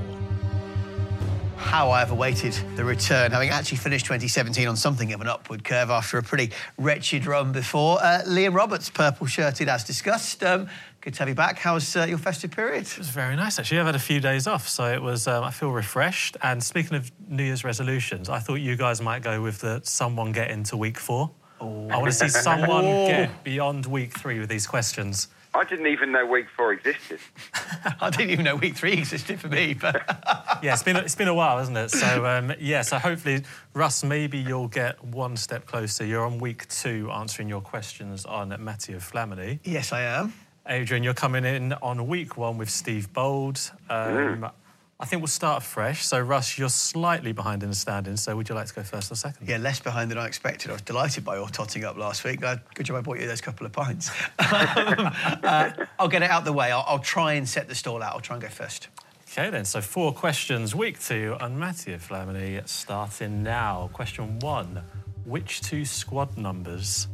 How 1.57 1.91
I 1.91 2.01
have 2.01 2.11
awaited 2.11 2.53
the 2.77 2.85
return, 2.85 3.33
having 3.33 3.49
actually 3.49 3.79
finished 3.79 4.05
2017 4.05 4.69
on 4.69 4.77
something 4.77 5.13
of 5.15 5.23
an 5.23 5.27
upward 5.27 5.65
curve 5.65 5.91
after 5.91 6.19
a 6.19 6.23
pretty 6.23 6.53
wretched 6.79 7.27
run 7.27 7.51
before. 7.51 7.99
Uh, 8.01 8.23
Liam 8.27 8.55
Roberts, 8.55 8.91
purple 8.91 9.27
shirted 9.27 9.69
as 9.69 9.83
discussed. 9.83 10.45
Um, 10.45 10.69
good 11.01 11.15
to 11.15 11.21
have 11.21 11.29
you 11.29 11.35
back. 11.35 11.59
How's 11.59 11.97
uh, 11.97 12.05
your 12.05 12.19
festive 12.19 12.51
period? 12.51 12.83
It 12.83 12.99
was 12.99 13.09
very 13.09 13.35
nice, 13.37 13.59
actually. 13.59 13.81
I've 13.81 13.87
had 13.87 13.95
a 13.95 13.99
few 13.99 14.21
days 14.21 14.47
off, 14.47 14.69
so 14.69 14.93
it 14.93 15.01
was. 15.01 15.27
Um, 15.27 15.45
I 15.45 15.51
feel 15.51 15.71
refreshed. 15.71 16.37
And 16.43 16.63
speaking 16.63 16.95
of 16.97 17.11
New 17.27 17.43
Year's 17.43 17.65
resolutions, 17.65 18.29
I 18.29 18.39
thought 18.39 18.57
you 18.57 18.77
guys 18.77 19.01
might 19.01 19.23
go 19.23 19.41
with 19.41 19.61
the 19.61 19.81
someone 19.83 20.33
get 20.33 20.51
into 20.51 20.77
week 20.77 20.99
four. 20.99 21.31
I 21.59 21.65
want 21.65 22.07
to 22.07 22.13
see 22.13 22.29
someone 22.29 22.85
get 23.07 23.43
beyond 23.43 23.87
week 23.87 24.17
three 24.17 24.39
with 24.39 24.51
these 24.51 24.67
questions. 24.67 25.29
I 25.57 25.65
didn't 25.65 25.87
even 25.87 26.13
know 26.13 26.27
week 26.27 26.47
four 26.55 26.73
existed. 26.73 27.19
I 28.01 28.11
didn't 28.11 28.31
even 28.31 28.45
know 28.45 28.57
week 28.57 28.77
three 28.77 28.93
existed 28.93 29.41
for 29.41 29.49
me, 29.49 29.75
but 29.75 30.03
yeah, 30.63 30.75
it's 30.75 30.83
been 30.83 30.97
it's 30.97 31.15
been 31.15 31.29
a 31.29 31.35
while, 31.35 31.59
hasn't 31.59 31.77
it? 31.77 31.91
So 31.91 32.27
um, 32.27 32.53
yeah, 32.61 32.83
so 32.83 32.99
hopefully, 32.99 33.43
Russ, 33.75 34.05
maybe 34.05 34.39
you'll 34.39 34.69
get 34.69 35.03
one 35.03 35.37
step 35.37 35.67
closer. 35.67 36.05
You're 36.05 36.27
on 36.27 36.39
week 36.39 36.69
two, 36.69 37.11
answering 37.11 37.49
your 37.49 37.61
questions 37.61 38.25
on 38.25 38.55
Matteo 38.63 38.99
Flamini. 38.99 39.59
yes, 39.65 39.93
I 39.93 40.03
am. 40.03 40.33
Adrian, 40.69 41.03
you're 41.03 41.15
coming 41.15 41.45
in 41.45 41.73
on 41.75 42.07
week 42.09 42.37
one 42.37 42.59
with 42.59 42.69
Steve 42.71 43.13
Bould. 43.13 43.61
Um, 43.89 44.51
I 44.99 45.05
think 45.05 45.21
we'll 45.21 45.27
start 45.27 45.63
fresh. 45.63 46.07
So 46.07 46.19
Russ, 46.19 46.57
you're 46.57 46.71
slightly 46.71 47.33
behind 47.33 47.63
in 47.63 47.69
the 47.69 47.75
standings. 47.75 48.23
So 48.23 48.35
would 48.35 48.49
you 48.49 48.55
like 48.55 48.67
to 48.69 48.75
go 48.75 48.83
first 48.83 49.13
or 49.13 49.15
second? 49.15 49.47
Yeah, 49.47 49.59
less 49.59 49.79
behind 49.79 50.11
than 50.11 50.17
I 50.17 50.27
expected. 50.27 50.71
I 50.71 50.73
was 50.73 50.83
delighted 50.83 51.23
by 51.23 51.37
your 51.37 51.49
totting 51.49 51.85
up 51.85 51.99
last 51.99 52.25
week. 52.25 52.43
Uh, 52.43 52.57
Good 52.75 52.87
job 52.87 52.97
I 52.97 53.01
bought 53.03 53.19
you 53.21 53.27
those 53.27 53.43
couple 53.43 53.67
of 53.67 53.73
pints. 53.73 54.11
Um, 54.39 54.47
uh, 54.49 55.71
I'll 55.99 56.09
get 56.09 56.23
it 56.23 56.31
out 56.31 56.47
the 56.47 56.53
way. 56.53 56.71
I'll, 56.73 56.85
I'll 56.87 56.99
try 56.99 57.35
and 57.35 57.47
set 57.47 57.69
the 57.69 57.75
stall 57.75 58.03
out. 58.03 58.15
I'll 58.15 58.21
try 58.21 58.37
and 58.37 58.43
go 58.43 58.49
first. 58.49 58.89
Okay, 59.31 59.51
then. 59.51 59.67
So 59.67 59.83
four 59.83 60.15
questions, 60.15 60.75
week 60.75 60.99
two 60.99 61.37
on 61.41 61.59
Matteo 61.59 61.99
Flamini, 61.99 62.67
starting 62.67 63.43
now. 63.43 63.91
Question 63.93 64.39
one 64.39 64.83
Which 65.27 65.61
two 65.61 65.85
squad 65.85 66.39
numbers 66.39 67.09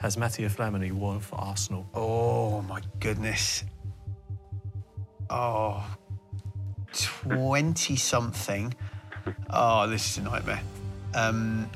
has 0.00 0.18
Matteo 0.18 0.48
Flamini 0.48 0.92
worn 0.92 1.20
for 1.20 1.36
Arsenal? 1.36 1.88
Oh, 1.94 2.60
my 2.62 2.82
goodness. 3.00 3.64
Oh, 5.30 5.82
20 6.92 7.96
something. 7.96 8.74
Oh, 9.50 9.86
this 9.88 10.10
is 10.10 10.18
a 10.18 10.22
nightmare. 10.22 10.60
Um, 11.14 11.68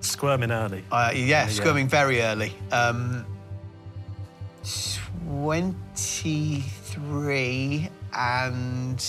Squirming 0.00 0.50
early. 0.50 0.82
uh, 0.90 1.12
yeah, 1.14 1.24
Yeah. 1.26 1.46
squirming 1.48 1.86
very 1.88 2.22
early. 2.22 2.52
Um, 2.72 3.26
23 5.26 7.88
and 8.16 9.02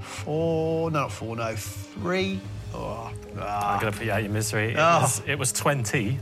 four. 0.00 0.90
No, 0.90 1.00
not 1.00 1.12
four, 1.12 1.36
no, 1.36 1.54
three. 1.56 2.40
Oh, 2.74 3.10
ah. 3.40 3.74
I'm 3.74 3.80
going 3.80 3.92
to 3.92 3.98
put 3.98 4.06
you 4.06 4.12
out 4.12 4.22
your 4.22 4.32
misery. 4.32 4.72
It, 4.72 4.76
Oh. 4.78 5.00
was, 5.02 5.22
it 5.26 5.38
was 5.38 5.52
20 5.52 6.18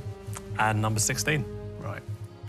and 0.59 0.81
number 0.83 1.01
16. 1.01 1.45
Right. 1.81 2.03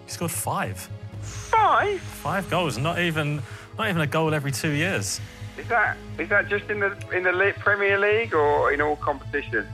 He 0.05 0.11
scored 0.11 0.31
five. 0.31 0.89
Five? 1.21 1.99
Five 1.99 2.49
goals. 2.49 2.77
Not 2.77 2.99
even, 2.99 3.41
not 3.77 3.89
even 3.89 4.01
a 4.01 4.07
goal 4.07 4.33
every 4.33 4.51
two 4.51 4.71
years. 4.71 5.19
Is 5.57 5.67
that 5.69 5.97
is 6.19 6.29
that 6.29 6.49
just 6.49 6.69
in 6.69 6.79
the 6.79 6.95
in 7.11 7.23
the 7.23 7.53
Premier 7.57 7.97
League 7.97 8.35
or 8.35 8.71
in 8.71 8.79
all 8.79 8.95
competitions? 8.97 9.65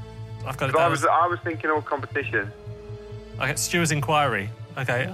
I've 0.46 0.56
got 0.56 0.70
it 0.70 0.76
I 0.78 0.88
was 0.88 1.04
I 1.06 1.28
was 1.28 1.40
thinking 1.44 1.70
all 1.70 1.82
competitions. 1.82 2.50
Okay, 3.40 3.56
Stewart's 3.56 3.92
inquiry. 3.92 4.50
Okay. 4.78 5.12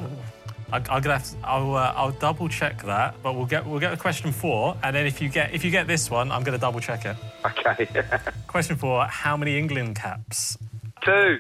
I, 0.72 0.76
I'm 0.78 0.82
gonna 0.84 1.18
have 1.18 1.30
to, 1.30 1.36
I'll, 1.44 1.76
uh, 1.76 1.94
I'll 1.96 2.12
double 2.12 2.48
check 2.48 2.84
that, 2.84 3.16
but 3.24 3.34
we'll 3.36 3.48
get 3.48 3.66
we'll 3.66 3.80
get 3.80 3.90
to 3.90 3.98
question 3.98 4.32
four, 4.32 4.78
and 4.84 4.96
then 4.96 5.08
if 5.08 5.22
you 5.22 5.30
get 5.30 5.54
if 5.54 5.66
you 5.66 5.72
get 5.72 5.88
this 5.88 6.12
one, 6.12 6.32
I'm 6.32 6.44
gonna 6.44 6.60
double 6.60 6.80
check 6.80 7.06
it. 7.06 7.16
Okay. 7.46 7.88
Question 8.48 8.76
four: 8.76 9.06
How 9.06 9.36
many 9.36 9.58
England 9.58 9.96
caps? 9.96 10.58
Two. 11.04 11.40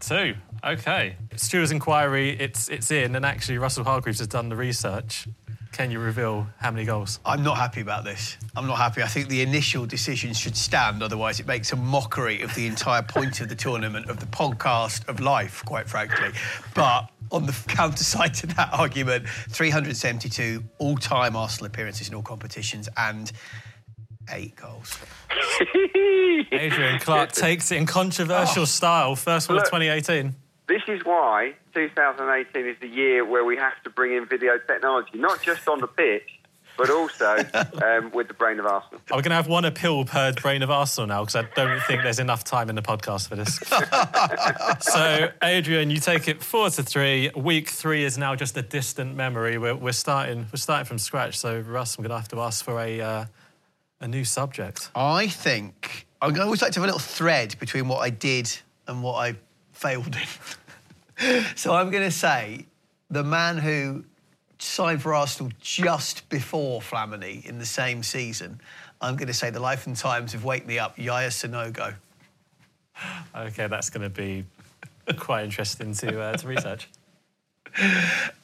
Two. 0.00 0.34
Okay. 0.64 1.16
Stewart's 1.36 1.72
inquiry. 1.72 2.30
It's 2.38 2.68
it's 2.68 2.90
in, 2.90 3.16
and 3.16 3.24
actually 3.26 3.58
Russell 3.58 3.84
Hargreaves 3.84 4.18
has 4.18 4.28
done 4.28 4.48
the 4.48 4.56
research. 4.56 5.26
Can 5.72 5.90
you 5.90 6.00
reveal 6.00 6.48
how 6.58 6.70
many 6.72 6.84
goals? 6.84 7.20
I'm 7.24 7.42
not 7.42 7.56
happy 7.56 7.80
about 7.80 8.04
this. 8.04 8.36
I'm 8.56 8.66
not 8.66 8.76
happy. 8.76 9.02
I 9.02 9.06
think 9.06 9.28
the 9.28 9.40
initial 9.40 9.86
decision 9.86 10.34
should 10.34 10.56
stand, 10.56 11.00
otherwise, 11.02 11.38
it 11.38 11.46
makes 11.46 11.72
a 11.72 11.76
mockery 11.76 12.42
of 12.42 12.52
the 12.56 12.66
entire 12.66 13.02
point 13.02 13.40
of 13.40 13.48
the 13.48 13.54
tournament, 13.54 14.10
of 14.10 14.18
the 14.18 14.26
podcast, 14.26 15.08
of 15.08 15.20
life, 15.20 15.64
quite 15.64 15.88
frankly. 15.88 16.30
But 16.74 17.08
on 17.30 17.46
the 17.46 17.52
counter 17.68 18.04
side 18.04 18.34
to 18.34 18.46
that 18.48 18.70
argument, 18.72 19.28
372 19.28 20.62
all 20.78 20.96
time 20.96 21.36
Arsenal 21.36 21.66
appearances 21.66 22.08
in 22.08 22.14
all 22.14 22.22
competitions 22.22 22.88
and 22.96 23.32
eight 24.30 24.56
goals. 24.56 24.98
Adrian 26.52 27.00
Clark 27.00 27.32
takes 27.32 27.70
it 27.70 27.76
in 27.76 27.86
controversial 27.86 28.62
oh. 28.62 28.66
style. 28.66 29.16
First 29.16 29.48
one 29.48 29.58
of 29.58 29.64
2018. 29.64 30.34
This 30.68 30.82
is 30.86 31.04
why 31.04 31.54
2018 31.74 32.66
is 32.66 32.76
the 32.80 32.86
year 32.86 33.24
where 33.24 33.44
we 33.44 33.56
have 33.56 33.82
to 33.82 33.90
bring 33.90 34.16
in 34.16 34.26
video 34.26 34.58
technology, 34.58 35.18
not 35.18 35.42
just 35.42 35.68
on 35.68 35.80
the 35.80 35.88
pitch, 35.88 36.39
but 36.80 36.88
also 36.88 37.36
um, 37.84 38.10
with 38.12 38.26
the 38.28 38.32
brain 38.32 38.58
of 38.58 38.64
Arsenal. 38.64 39.02
Are 39.10 39.18
we 39.18 39.22
going 39.22 39.30
to 39.30 39.34
have 39.34 39.48
one 39.48 39.66
appeal 39.66 40.06
per 40.06 40.32
brain 40.32 40.62
of 40.62 40.70
Arsenal 40.70 41.08
now? 41.08 41.20
Because 41.20 41.36
I 41.36 41.42
don't 41.54 41.78
think 41.82 42.02
there's 42.02 42.18
enough 42.18 42.42
time 42.42 42.70
in 42.70 42.74
the 42.74 42.80
podcast 42.80 43.28
for 43.28 43.36
this. 43.36 43.58
so, 44.90 45.28
Adrian, 45.42 45.90
you 45.90 45.98
take 45.98 46.26
it 46.26 46.42
four 46.42 46.70
to 46.70 46.82
three. 46.82 47.30
Week 47.36 47.68
three 47.68 48.02
is 48.02 48.16
now 48.16 48.34
just 48.34 48.56
a 48.56 48.62
distant 48.62 49.14
memory. 49.14 49.58
We're, 49.58 49.74
we're 49.74 49.92
starting. 49.92 50.46
We're 50.50 50.56
starting 50.56 50.86
from 50.86 50.96
scratch. 50.96 51.38
So, 51.38 51.60
Russ, 51.60 51.98
I'm 51.98 52.02
going 52.02 52.10
to 52.12 52.16
have 52.16 52.28
to 52.28 52.40
ask 52.40 52.64
for 52.64 52.80
a 52.80 52.98
uh, 52.98 53.24
a 54.00 54.08
new 54.08 54.24
subject. 54.24 54.90
I 54.94 55.26
think 55.26 56.06
I 56.22 56.28
always 56.38 56.62
like 56.62 56.72
to 56.72 56.80
have 56.80 56.84
a 56.84 56.92
little 56.92 56.98
thread 56.98 57.56
between 57.60 57.88
what 57.88 57.98
I 57.98 58.08
did 58.08 58.50
and 58.86 59.02
what 59.02 59.16
I 59.16 59.36
failed 59.72 60.16
in. 60.16 61.44
so 61.56 61.74
I'm 61.74 61.90
going 61.90 62.04
to 62.04 62.10
say 62.10 62.64
the 63.10 63.22
man 63.22 63.58
who 63.58 64.04
signed 64.62 65.02
for 65.02 65.14
Arsenal 65.14 65.52
just 65.60 66.28
before 66.28 66.80
Flamini 66.80 67.44
in 67.46 67.58
the 67.58 67.66
same 67.66 68.02
season. 68.02 68.60
I'm 69.00 69.16
going 69.16 69.28
to 69.28 69.34
say 69.34 69.50
the 69.50 69.60
life 69.60 69.86
and 69.86 69.96
times 69.96 70.34
of 70.34 70.44
Wake 70.44 70.66
Me 70.66 70.78
Up, 70.78 70.98
Yaya 70.98 71.28
Sanogo. 71.28 71.94
Okay, 73.34 73.66
that's 73.66 73.88
going 73.90 74.02
to 74.02 74.10
be 74.10 74.44
quite 75.16 75.44
interesting 75.44 75.94
to 75.94 76.20
uh, 76.20 76.36
to 76.36 76.46
research. 76.46 76.88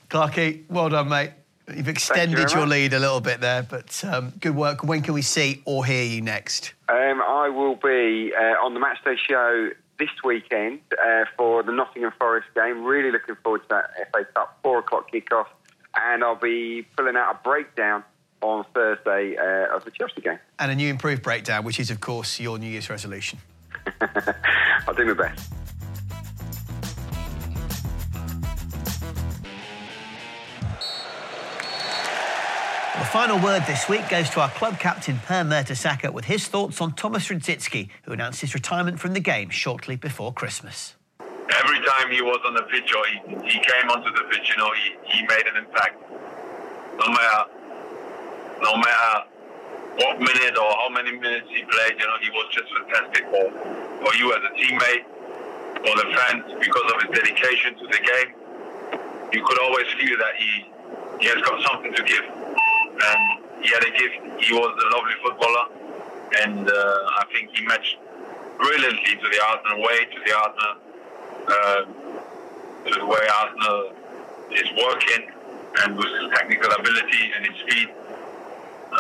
Clarky, 0.08 0.64
well 0.70 0.88
done, 0.88 1.08
mate. 1.08 1.32
You've 1.74 1.88
extended 1.88 2.38
very 2.38 2.50
your 2.50 2.60
much. 2.60 2.70
lead 2.70 2.92
a 2.94 3.00
little 3.00 3.20
bit 3.20 3.40
there, 3.40 3.62
but 3.62 4.04
um, 4.04 4.32
good 4.40 4.54
work. 4.54 4.84
When 4.84 5.02
can 5.02 5.14
we 5.14 5.22
see 5.22 5.62
or 5.64 5.84
hear 5.84 6.04
you 6.04 6.22
next? 6.22 6.74
Um, 6.88 7.20
I 7.20 7.48
will 7.48 7.74
be 7.74 8.32
uh, 8.32 8.64
on 8.64 8.72
the 8.72 8.80
Matchday 8.80 9.16
show 9.18 9.70
this 9.98 10.10
weekend 10.22 10.80
uh, 10.92 11.24
for 11.36 11.64
the 11.64 11.72
Nottingham 11.72 12.12
Forest 12.18 12.48
game. 12.54 12.84
Really 12.84 13.10
looking 13.10 13.34
forward 13.42 13.62
to 13.62 13.68
that 13.70 14.10
FA 14.12 14.24
Cup 14.32 14.58
four 14.62 14.78
o'clock 14.78 15.10
kickoff, 15.10 15.46
and 15.96 16.22
I'll 16.22 16.36
be 16.36 16.86
pulling 16.96 17.16
out 17.16 17.34
a 17.34 17.38
breakdown 17.42 18.04
on 18.42 18.64
Thursday 18.74 19.36
uh, 19.36 19.74
of 19.74 19.84
the 19.84 19.90
Chelsea 19.90 20.20
game. 20.20 20.38
And 20.58 20.70
a 20.70 20.74
new 20.74 20.88
improved 20.88 21.22
breakdown, 21.22 21.64
which 21.64 21.80
is, 21.80 21.90
of 21.90 22.00
course, 22.00 22.38
your 22.38 22.58
New 22.58 22.68
Year's 22.68 22.90
resolution. 22.90 23.38
I'll 24.00 24.94
do 24.94 25.06
my 25.06 25.14
best. 25.14 25.52
The 32.98 33.04
final 33.12 33.38
word 33.38 33.62
this 33.66 33.88
week 33.88 34.08
goes 34.08 34.28
to 34.30 34.40
our 34.40 34.50
club 34.50 34.78
captain 34.78 35.18
Per 35.18 35.44
Mertesacker 35.44 36.12
with 36.12 36.24
his 36.24 36.48
thoughts 36.48 36.80
on 36.80 36.92
Thomas 36.92 37.28
Rosicky, 37.28 37.88
who 38.02 38.12
announced 38.12 38.40
his 38.40 38.54
retirement 38.54 38.98
from 38.98 39.12
the 39.12 39.20
game 39.20 39.48
shortly 39.50 39.96
before 39.96 40.32
Christmas. 40.32 40.96
Every 41.66 41.82
time 41.82 42.10
he 42.10 42.22
was 42.22 42.38
on 42.46 42.54
the 42.54 42.62
pitch 42.70 42.94
or 42.94 43.02
he, 43.10 43.18
he 43.50 43.58
came 43.58 43.90
onto 43.90 44.10
the 44.14 44.24
pitch, 44.30 44.54
you 44.54 44.56
know, 44.56 44.70
he, 44.70 45.18
he 45.18 45.26
made 45.26 45.46
an 45.50 45.56
impact. 45.58 45.98
No 46.94 47.10
matter, 47.10 47.42
no 48.62 48.76
matter 48.78 49.14
what 49.98 50.18
minute 50.20 50.54
or 50.54 50.70
how 50.78 50.88
many 50.90 51.10
minutes 51.18 51.48
he 51.50 51.64
played, 51.66 51.98
you 51.98 52.06
know, 52.06 52.18
he 52.22 52.30
was 52.30 52.46
just 52.54 52.70
fantastic 52.70 53.24
for, 53.26 53.50
for 53.98 54.14
you 54.14 54.30
as 54.30 54.42
a 54.46 54.52
teammate, 54.54 55.04
for 55.82 55.94
the 55.98 56.06
fans, 56.14 56.44
because 56.60 56.86
of 56.94 57.02
his 57.02 57.10
dedication 57.18 57.74
to 57.74 57.86
the 57.90 57.98
game. 57.98 58.30
You 59.32 59.42
could 59.44 59.58
always 59.58 59.86
feel 59.98 60.16
that 60.18 60.34
he, 60.38 60.70
he 61.20 61.26
has 61.26 61.42
got 61.42 61.58
something 61.66 61.92
to 61.94 62.02
give. 62.02 62.22
And 62.22 63.20
he 63.60 63.68
had 63.74 63.82
a 63.82 63.90
gift. 63.90 64.44
He 64.44 64.54
was 64.54 64.70
a 64.70 64.86
lovely 64.94 65.16
footballer. 65.18 65.66
And 66.46 66.70
uh, 66.70 67.18
I 67.18 67.24
think 67.32 67.50
he 67.56 67.66
matched 67.66 67.98
brilliantly 68.58 69.16
to 69.18 69.26
the 69.28 69.40
Arsenal 69.42 69.82
way, 69.82 70.04
to 70.14 70.18
the 70.24 70.32
Arsenal 70.32 70.85
uh, 71.48 71.84
the 72.84 73.06
way 73.06 73.24
Arsenal 73.40 73.92
is 74.52 74.68
working 74.76 75.30
and 75.82 75.96
with 75.96 76.06
his 76.06 76.30
technical 76.34 76.70
ability 76.72 77.32
and 77.36 77.46
his 77.46 77.56
speed. 77.60 77.88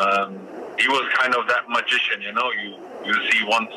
Um, 0.00 0.38
he 0.78 0.88
was 0.88 1.08
kind 1.16 1.34
of 1.34 1.46
that 1.48 1.68
magician, 1.68 2.20
you 2.20 2.32
know. 2.32 2.50
You 2.52 2.76
you 3.04 3.14
see 3.30 3.44
once 3.46 3.72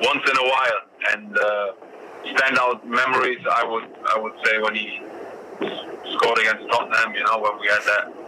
once 0.00 0.22
in 0.30 0.36
a 0.36 0.48
while, 0.48 0.80
and 1.12 1.38
uh, 1.38 1.72
standout 2.32 2.84
memories. 2.84 3.40
I 3.50 3.64
would 3.64 3.88
I 4.14 4.18
would 4.18 4.34
say 4.44 4.58
when 4.60 4.74
he 4.74 5.00
scored 6.16 6.38
against 6.38 6.66
Tottenham, 6.70 7.14
you 7.14 7.24
know, 7.24 7.38
when 7.40 7.60
we 7.60 7.66
had 7.68 7.82
that 7.82 8.24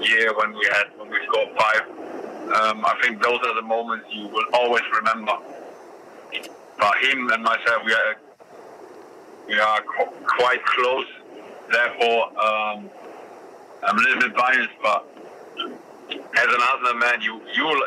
year 0.00 0.32
when 0.36 0.52
we 0.52 0.66
had 0.72 0.86
when 0.96 1.10
we 1.10 1.18
scored 1.26 1.48
five. 1.56 1.82
Um, 2.44 2.84
I 2.84 2.94
think 3.02 3.22
those 3.22 3.40
are 3.46 3.54
the 3.54 3.62
moments 3.62 4.06
you 4.10 4.28
will 4.28 4.44
always 4.52 4.82
remember. 4.94 5.32
But 6.78 6.94
him 7.02 7.30
and 7.30 7.42
myself, 7.42 7.82
we 7.86 7.92
are 7.92 8.16
we 9.48 9.58
are 9.60 9.80
qu- 9.82 10.12
quite 10.38 10.64
close. 10.64 11.06
Therefore, 11.72 12.28
um, 12.40 12.90
I'm 13.82 13.98
a 13.98 14.02
little 14.02 14.20
bit 14.22 14.36
biased, 14.36 14.70
but 14.82 15.06
as 16.36 16.46
an 16.46 16.60
Arsenal 16.62 16.94
man, 16.94 17.20
you 17.22 17.40
you 17.54 17.86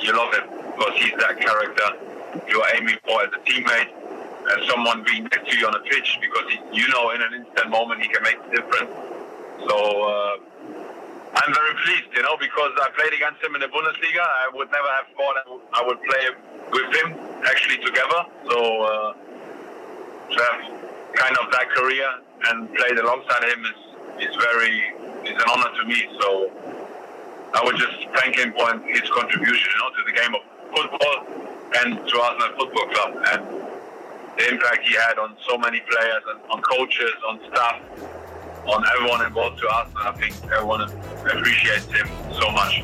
you 0.00 0.16
love 0.16 0.34
him 0.34 0.44
because 0.76 0.94
he's 0.98 1.12
that 1.18 1.40
character 1.40 1.88
you're 2.48 2.66
aiming 2.76 2.96
for 3.04 3.22
as 3.22 3.30
a 3.34 3.38
teammate, 3.50 3.90
as 4.56 4.68
someone 4.68 5.04
being 5.04 5.24
next 5.24 5.50
to 5.50 5.58
you 5.58 5.66
on 5.66 5.72
the 5.72 5.80
pitch, 5.90 6.18
because 6.20 6.44
he, 6.52 6.58
you 6.80 6.88
know 6.90 7.10
in 7.12 7.22
an 7.22 7.34
instant 7.34 7.70
moment 7.70 8.02
he 8.02 8.08
can 8.08 8.22
make 8.22 8.38
the 8.50 8.56
difference. 8.62 8.90
So 9.68 9.76
uh, 10.02 10.36
I'm 11.34 11.54
very 11.54 11.74
pleased, 11.84 12.08
you 12.16 12.22
know, 12.22 12.36
because 12.40 12.72
I 12.82 12.90
played 12.96 13.14
against 13.14 13.42
him 13.42 13.54
in 13.54 13.60
the 13.62 13.68
Bundesliga. 13.68 14.20
I 14.22 14.50
would 14.54 14.70
never 14.72 14.88
have 14.98 15.06
thought 15.16 15.36
I 15.38 15.50
would- 15.50 15.62
play 16.02 16.24
with 16.72 16.94
him 16.96 17.14
actually 17.46 17.78
together. 17.84 18.22
So 18.50 18.82
uh, 18.82 19.14
have 20.38 20.60
kind 21.14 21.36
of 21.38 21.50
that 21.52 21.68
career 21.70 22.08
and 22.48 22.74
played 22.74 22.98
alongside 22.98 23.44
him 23.44 23.64
is 23.64 24.28
is 24.28 24.36
very 24.36 24.76
is 25.24 25.36
an 25.36 25.48
honor 25.50 25.70
to 25.76 25.84
me. 25.86 26.08
So 26.20 26.50
I 27.54 27.62
would 27.64 27.76
just 27.76 28.06
thank 28.14 28.36
him 28.36 28.52
for 28.52 28.78
his 28.86 29.08
contribution, 29.10 29.68
you 29.74 29.78
know, 29.82 29.90
to 29.90 30.02
the 30.06 30.12
game 30.12 30.34
of 30.34 30.42
football 30.70 31.16
and 31.82 32.08
to 32.08 32.20
Arsenal 32.20 32.58
Football 32.58 32.86
Club 32.88 33.10
and 33.32 33.42
the 34.38 34.48
impact 34.48 34.86
he 34.86 34.94
had 34.94 35.18
on 35.18 35.36
so 35.48 35.58
many 35.58 35.80
players 35.80 36.22
and 36.30 36.40
on 36.50 36.62
coaches, 36.62 37.12
on 37.28 37.40
staff, 37.50 37.80
on 38.66 38.84
everyone 38.96 39.26
involved 39.26 39.58
to 39.60 39.68
Arsenal. 39.68 40.02
I 40.02 40.12
think 40.12 40.34
everyone 40.52 40.82
appreciates 40.82 41.86
him 41.86 42.08
so 42.32 42.50
much. 42.50 42.82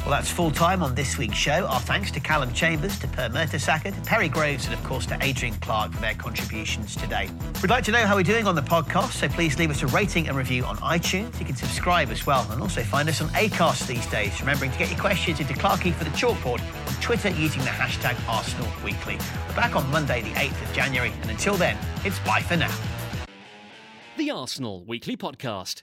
Well, 0.00 0.18
that's 0.18 0.30
full 0.30 0.50
time 0.50 0.82
on 0.82 0.94
this 0.94 1.18
week's 1.18 1.36
show. 1.36 1.66
Our 1.66 1.78
thanks 1.78 2.10
to 2.12 2.20
Callum 2.20 2.52
Chambers, 2.54 2.98
to 3.00 3.06
Per 3.06 3.28
Mertesacker, 3.28 3.94
to 3.94 4.00
Perry 4.00 4.28
Groves, 4.28 4.64
and 4.64 4.74
of 4.74 4.82
course 4.82 5.04
to 5.06 5.18
Adrian 5.20 5.54
Clark 5.56 5.92
for 5.92 6.00
their 6.00 6.14
contributions 6.14 6.96
today. 6.96 7.28
We'd 7.62 7.70
like 7.70 7.84
to 7.84 7.92
know 7.92 8.06
how 8.06 8.16
we're 8.16 8.22
doing 8.22 8.46
on 8.46 8.54
the 8.54 8.62
podcast, 8.62 9.12
so 9.12 9.28
please 9.28 9.58
leave 9.58 9.70
us 9.70 9.82
a 9.82 9.86
rating 9.88 10.26
and 10.26 10.36
review 10.36 10.64
on 10.64 10.78
iTunes. 10.78 11.38
You 11.38 11.44
can 11.44 11.54
subscribe 11.54 12.08
as 12.08 12.26
well, 12.26 12.44
and 12.50 12.62
also 12.62 12.82
find 12.82 13.08
us 13.10 13.20
on 13.20 13.28
Acast 13.28 13.86
these 13.86 14.06
days. 14.06 14.40
Remembering 14.40 14.72
to 14.72 14.78
get 14.78 14.90
your 14.90 14.98
questions 14.98 15.38
into 15.38 15.52
Clarky 15.52 15.92
for 15.92 16.04
the 16.04 16.10
chalkboard 16.10 16.60
on 16.60 17.02
Twitter 17.02 17.28
using 17.28 17.62
the 17.62 17.68
hashtag 17.68 18.16
Arsenal 18.26 18.68
Weekly. 18.82 19.18
We're 19.48 19.56
back 19.56 19.76
on 19.76 19.88
Monday, 19.90 20.22
the 20.22 20.30
8th 20.30 20.62
of 20.66 20.72
January, 20.72 21.12
and 21.20 21.30
until 21.30 21.54
then, 21.54 21.76
it's 22.04 22.18
bye 22.20 22.40
for 22.40 22.56
now. 22.56 22.74
The 24.16 24.30
Arsenal 24.30 24.82
Weekly 24.82 25.16
Podcast. 25.16 25.82